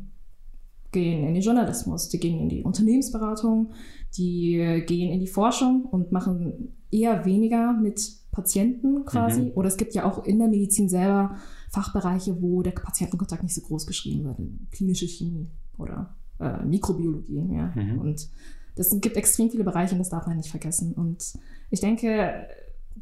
gehen 0.92 1.26
in 1.26 1.34
den 1.34 1.42
Journalismus, 1.42 2.08
die 2.08 2.18
gehen 2.18 2.38
in 2.40 2.48
die 2.48 2.62
Unternehmensberatung, 2.62 3.70
die 4.16 4.82
gehen 4.86 5.12
in 5.12 5.20
die 5.20 5.26
Forschung 5.26 5.84
und 5.84 6.12
machen 6.12 6.72
eher 6.90 7.24
weniger 7.26 7.74
mit 7.74 8.00
Patienten 8.32 9.04
quasi. 9.04 9.42
Mhm. 9.42 9.52
Oder 9.54 9.68
es 9.68 9.76
gibt 9.76 9.94
ja 9.94 10.04
auch 10.04 10.24
in 10.24 10.38
der 10.38 10.48
Medizin 10.48 10.88
selber 10.88 11.36
Fachbereiche, 11.70 12.40
wo 12.40 12.62
der 12.62 12.70
Patientenkontakt 12.72 13.42
nicht 13.42 13.54
so 13.54 13.60
groß 13.62 13.86
geschrieben 13.86 14.24
wird. 14.24 14.38
Klinische 14.72 15.06
Chemie 15.06 15.48
oder 15.76 16.14
äh, 16.40 16.64
Mikrobiologie. 16.64 17.42
Ja. 17.50 17.72
Mhm. 17.74 17.98
Und 17.98 18.28
das 18.76 18.90
gibt 19.00 19.16
extrem 19.16 19.50
viele 19.50 19.64
Bereiche 19.64 19.92
und 19.92 19.98
das 19.98 20.10
darf 20.10 20.26
man 20.26 20.36
nicht 20.36 20.50
vergessen. 20.50 20.92
Und 20.92 21.34
ich 21.70 21.80
denke, 21.80 22.46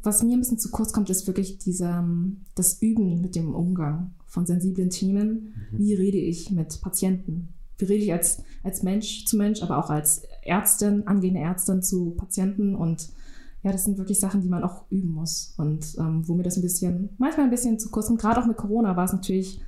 was 0.03 0.23
mir 0.23 0.33
ein 0.33 0.39
bisschen 0.39 0.59
zu 0.59 0.71
kurz 0.71 0.91
kommt, 0.91 1.09
ist 1.09 1.27
wirklich 1.27 1.57
dieser, 1.59 2.07
das 2.55 2.81
Üben 2.81 3.21
mit 3.21 3.35
dem 3.35 3.53
Umgang 3.53 4.11
von 4.25 4.45
sensiblen 4.45 4.89
Themen. 4.89 5.53
Mhm. 5.71 5.77
Wie 5.77 5.93
rede 5.93 6.17
ich 6.17 6.51
mit 6.51 6.81
Patienten? 6.81 7.49
Wie 7.77 7.85
rede 7.85 8.03
ich 8.03 8.13
als, 8.13 8.43
als 8.63 8.83
Mensch 8.83 9.25
zu 9.25 9.37
Mensch, 9.37 9.61
aber 9.61 9.77
auch 9.77 9.89
als 9.89 10.23
Ärztin, 10.43 11.05
angehende 11.05 11.41
Ärztin 11.41 11.83
zu 11.83 12.11
Patienten? 12.11 12.75
Und 12.75 13.09
ja, 13.63 13.71
das 13.71 13.85
sind 13.85 13.97
wirklich 13.97 14.19
Sachen, 14.19 14.41
die 14.41 14.49
man 14.49 14.63
auch 14.63 14.89
üben 14.89 15.11
muss. 15.11 15.53
Und 15.57 15.95
ähm, 15.99 16.27
wo 16.27 16.33
mir 16.33 16.43
das 16.43 16.57
ein 16.57 16.63
bisschen, 16.63 17.09
manchmal 17.17 17.45
ein 17.45 17.51
bisschen 17.51 17.79
zu 17.79 17.89
kurz 17.89 18.07
kommt. 18.07 18.19
Gerade 18.19 18.41
auch 18.41 18.47
mit 18.47 18.57
Corona 18.57 18.95
war 18.95 19.05
es 19.05 19.13
natürlich 19.13 19.61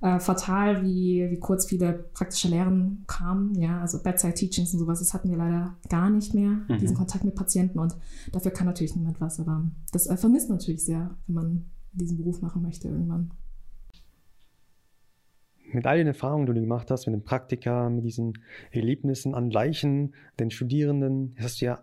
äh, 0.00 0.18
fatal, 0.20 0.82
wie, 0.84 1.26
wie 1.30 1.38
kurz 1.38 1.66
viele 1.66 1.92
praktische 2.12 2.48
Lehren 2.48 3.04
kamen. 3.06 3.54
Ja, 3.54 3.80
also 3.80 4.02
Bedside-Teachings 4.02 4.72
und 4.74 4.78
sowas, 4.80 4.98
das 4.98 5.14
hatten 5.14 5.30
wir 5.30 5.36
leider 5.38 5.76
gar 5.88 6.10
nicht 6.10 6.34
mehr, 6.34 6.60
Mhm. 6.68 6.78
diesen 6.78 6.96
Kontakt 6.96 7.24
mit 7.24 7.34
Patienten. 7.34 7.78
Und 7.78 7.94
dafür 8.32 8.50
kann 8.50 8.66
natürlich 8.66 8.94
niemand 8.94 9.20
was, 9.20 9.40
aber 9.40 9.64
das 9.92 10.06
äh, 10.06 10.16
vermisst 10.16 10.48
man 10.48 10.58
natürlich 10.58 10.84
sehr, 10.84 11.16
wenn 11.26 11.34
man 11.34 11.64
diesen 11.92 12.18
Beruf 12.18 12.42
machen 12.42 12.62
möchte 12.62 12.88
irgendwann. 12.88 13.30
Mit 15.72 15.86
all 15.86 15.98
den 15.98 16.06
Erfahrungen, 16.06 16.46
die 16.46 16.54
du 16.54 16.60
gemacht 16.60 16.90
hast, 16.90 17.06
mit 17.06 17.14
dem 17.14 17.24
Praktika, 17.24 17.90
mit 17.90 18.04
diesen 18.04 18.34
Erlebnissen 18.70 19.34
an 19.34 19.50
Leichen, 19.50 20.14
den 20.38 20.50
Studierenden, 20.50 21.34
hast 21.40 21.60
du 21.60 21.66
ja, 21.66 21.82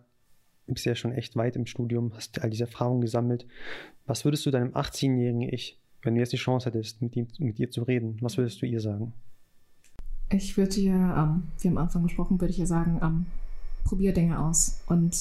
bist 0.68 0.86
ja 0.86 0.96
schon 0.96 1.12
echt 1.12 1.36
weit 1.36 1.56
im 1.58 1.66
Studium, 1.66 2.14
hast 2.16 2.42
all 2.42 2.50
diese 2.50 2.64
Erfahrungen 2.64 3.02
gesammelt. 3.02 3.46
Was 4.06 4.24
würdest 4.24 4.46
du 4.46 4.52
deinem 4.52 4.72
18-jährigen 4.74 5.42
Ich, 5.42 5.80
wenn 6.04 6.16
du 6.16 6.20
jetzt 6.20 6.34
die 6.34 6.38
Chance 6.38 6.68
hättest, 6.68 7.02
mit, 7.02 7.16
ihm, 7.16 7.28
mit 7.40 7.60
ihr 7.60 7.72
zu 7.72 7.84
reden, 7.84 8.18
was 8.22 8.38
würdest 8.38 8.62
du 8.62 8.66
ihr 8.66 8.80
sagen? 8.80 9.14
Ich 10.30 10.58
würde 10.58 10.72
dir, 10.72 10.94
ähm, 10.94 11.44
wie 11.60 11.68
am 11.68 11.78
Anfang 11.78 12.04
gesprochen, 12.04 12.40
würde 12.40 12.52
ich 12.52 12.60
ihr 12.60 12.68
sagen, 12.68 13.00
ähm, 13.02 13.26
probier 13.84 14.14
Dinge 14.14 14.40
aus. 14.40 14.80
Und 14.88 15.16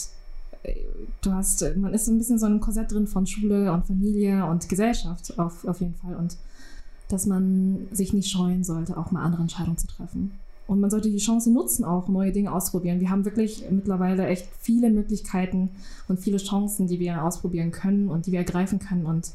äh, 0.63 0.75
du 1.21 1.33
hast, 1.33 1.63
äh, 1.63 1.75
man 1.77 1.93
ist 1.95 2.09
ein 2.09 2.19
bisschen 2.19 2.39
so 2.39 2.47
ein 2.47 2.61
Korsett 2.61 2.93
drin 2.93 3.07
von 3.07 3.27
Schule 3.27 3.73
und 3.73 3.87
Familie 3.87 4.47
und 4.47 4.69
Gesellschaft 4.69 5.39
auf, 5.39 5.65
auf 5.67 5.81
jeden 5.81 5.95
Fall. 5.95 6.17
Und 6.17 6.37
dass 7.09 7.27
man 7.27 7.89
sich 7.93 8.13
nicht 8.13 8.31
scheuen 8.31 8.65
sollte, 8.65 8.97
auch 8.97 9.11
mal 9.11 9.23
andere 9.23 9.43
Entscheidungen 9.43 9.77
zu 9.77 9.87
treffen. 9.87 10.33
Und 10.67 10.81
man 10.81 10.91
sollte 10.91 11.11
die 11.11 11.19
Chance 11.19 11.53
nutzen, 11.53 11.85
auch 11.85 12.09
neue 12.09 12.33
Dinge 12.33 12.53
auszuprobieren. 12.53 13.01
Wir 13.01 13.11
haben 13.11 13.25
wirklich 13.25 13.65
mittlerweile 13.71 14.27
echt 14.27 14.49
viele 14.61 14.91
Möglichkeiten 14.91 15.71
und 16.09 16.21
viele 16.21 16.39
Chancen, 16.39 16.87
die 16.87 17.01
wir 17.01 17.23
ausprobieren 17.23 17.73
können 17.73 18.09
und 18.09 18.27
die 18.27 18.33
wir 18.33 18.39
ergreifen 18.39 18.79
können. 18.79 19.05
Und 19.05 19.33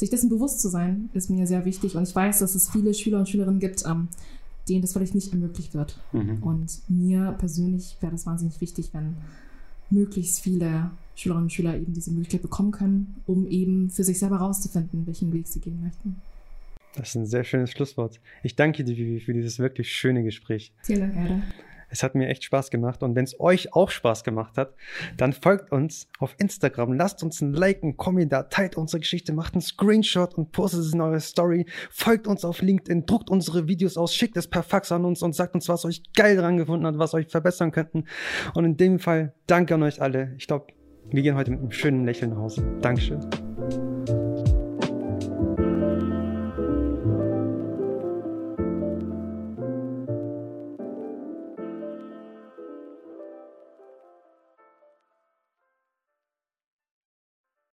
sich 0.00 0.10
dessen 0.10 0.30
bewusst 0.30 0.60
zu 0.60 0.68
sein, 0.68 1.10
ist 1.12 1.30
mir 1.30 1.46
sehr 1.46 1.64
wichtig. 1.64 1.94
Und 1.94 2.02
ich 2.02 2.14
weiß, 2.14 2.40
dass 2.40 2.54
es 2.54 2.70
viele 2.70 2.92
Schüler 2.94 3.18
und 3.18 3.28
Schülerinnen 3.28 3.60
gibt, 3.60 3.84
ähm, 3.86 4.08
denen 4.68 4.80
das 4.80 4.94
vielleicht 4.94 5.14
nicht 5.14 5.32
ermöglicht 5.32 5.74
wird. 5.74 5.98
Mhm. 6.12 6.42
Und 6.42 6.80
mir 6.88 7.36
persönlich 7.38 7.96
wäre 8.00 8.12
das 8.12 8.26
wahnsinnig 8.26 8.60
wichtig, 8.60 8.90
wenn 8.92 9.16
möglichst 9.90 10.40
viele 10.40 10.90
Schülerinnen 11.14 11.44
und 11.44 11.52
Schüler 11.52 11.76
eben 11.76 11.92
diese 11.92 12.12
Möglichkeit 12.12 12.42
bekommen 12.42 12.70
können, 12.70 13.16
um 13.26 13.46
eben 13.46 13.90
für 13.90 14.04
sich 14.04 14.18
selber 14.18 14.38
herauszufinden, 14.38 15.06
welchen 15.06 15.32
Weg 15.32 15.46
sie 15.46 15.60
gehen 15.60 15.82
möchten. 15.82 16.16
Das 16.94 17.10
ist 17.10 17.16
ein 17.16 17.26
sehr 17.26 17.44
schönes 17.44 17.70
Schlusswort. 17.70 18.20
Ich 18.42 18.56
danke 18.56 18.82
dir, 18.84 18.96
Vivi, 18.96 19.20
für 19.20 19.34
dieses 19.34 19.58
wirklich 19.58 19.92
schöne 19.92 20.24
Gespräch. 20.24 20.72
Vielen 20.82 21.00
Dank, 21.00 21.16
Erde. 21.16 21.42
Es 21.90 22.02
hat 22.02 22.14
mir 22.14 22.28
echt 22.28 22.44
Spaß 22.44 22.70
gemacht 22.70 23.02
und 23.02 23.14
wenn 23.14 23.24
es 23.24 23.38
euch 23.40 23.74
auch 23.74 23.90
Spaß 23.90 24.24
gemacht 24.24 24.56
hat, 24.56 24.74
dann 25.16 25.32
folgt 25.32 25.72
uns 25.72 26.08
auf 26.18 26.34
Instagram, 26.38 26.92
lasst 26.92 27.22
uns 27.22 27.40
ein 27.40 27.52
Like, 27.52 27.82
ein 27.82 27.96
Kommentar, 27.96 28.48
teilt 28.48 28.76
unsere 28.76 29.00
Geschichte, 29.00 29.32
macht 29.32 29.54
einen 29.54 29.62
Screenshot 29.62 30.34
und 30.34 30.52
postet 30.52 30.80
es 30.80 30.94
in 30.94 31.00
eure 31.00 31.20
Story, 31.20 31.66
folgt 31.90 32.26
uns 32.26 32.44
auf 32.44 32.62
LinkedIn, 32.62 33.06
druckt 33.06 33.30
unsere 33.30 33.68
Videos 33.68 33.96
aus, 33.96 34.14
schickt 34.14 34.36
es 34.36 34.46
per 34.46 34.62
Fax 34.62 34.92
an 34.92 35.04
uns 35.04 35.22
und 35.22 35.34
sagt 35.34 35.54
uns, 35.54 35.68
was 35.68 35.84
euch 35.84 36.02
geil 36.14 36.36
dran 36.36 36.56
gefunden 36.56 36.86
hat, 36.86 36.98
was 36.98 37.14
euch 37.14 37.28
verbessern 37.28 37.72
könnten. 37.72 38.04
Und 38.54 38.64
in 38.64 38.76
dem 38.76 38.98
Fall 38.98 39.34
danke 39.46 39.74
an 39.74 39.82
euch 39.82 40.00
alle. 40.00 40.34
Ich 40.38 40.46
glaube, 40.46 40.66
wir 41.10 41.22
gehen 41.22 41.36
heute 41.36 41.50
mit 41.50 41.60
einem 41.60 41.72
schönen 41.72 42.04
Lächeln 42.04 42.30
nach 42.30 42.38
Hause. 42.38 42.62
Dankeschön. 42.80 43.49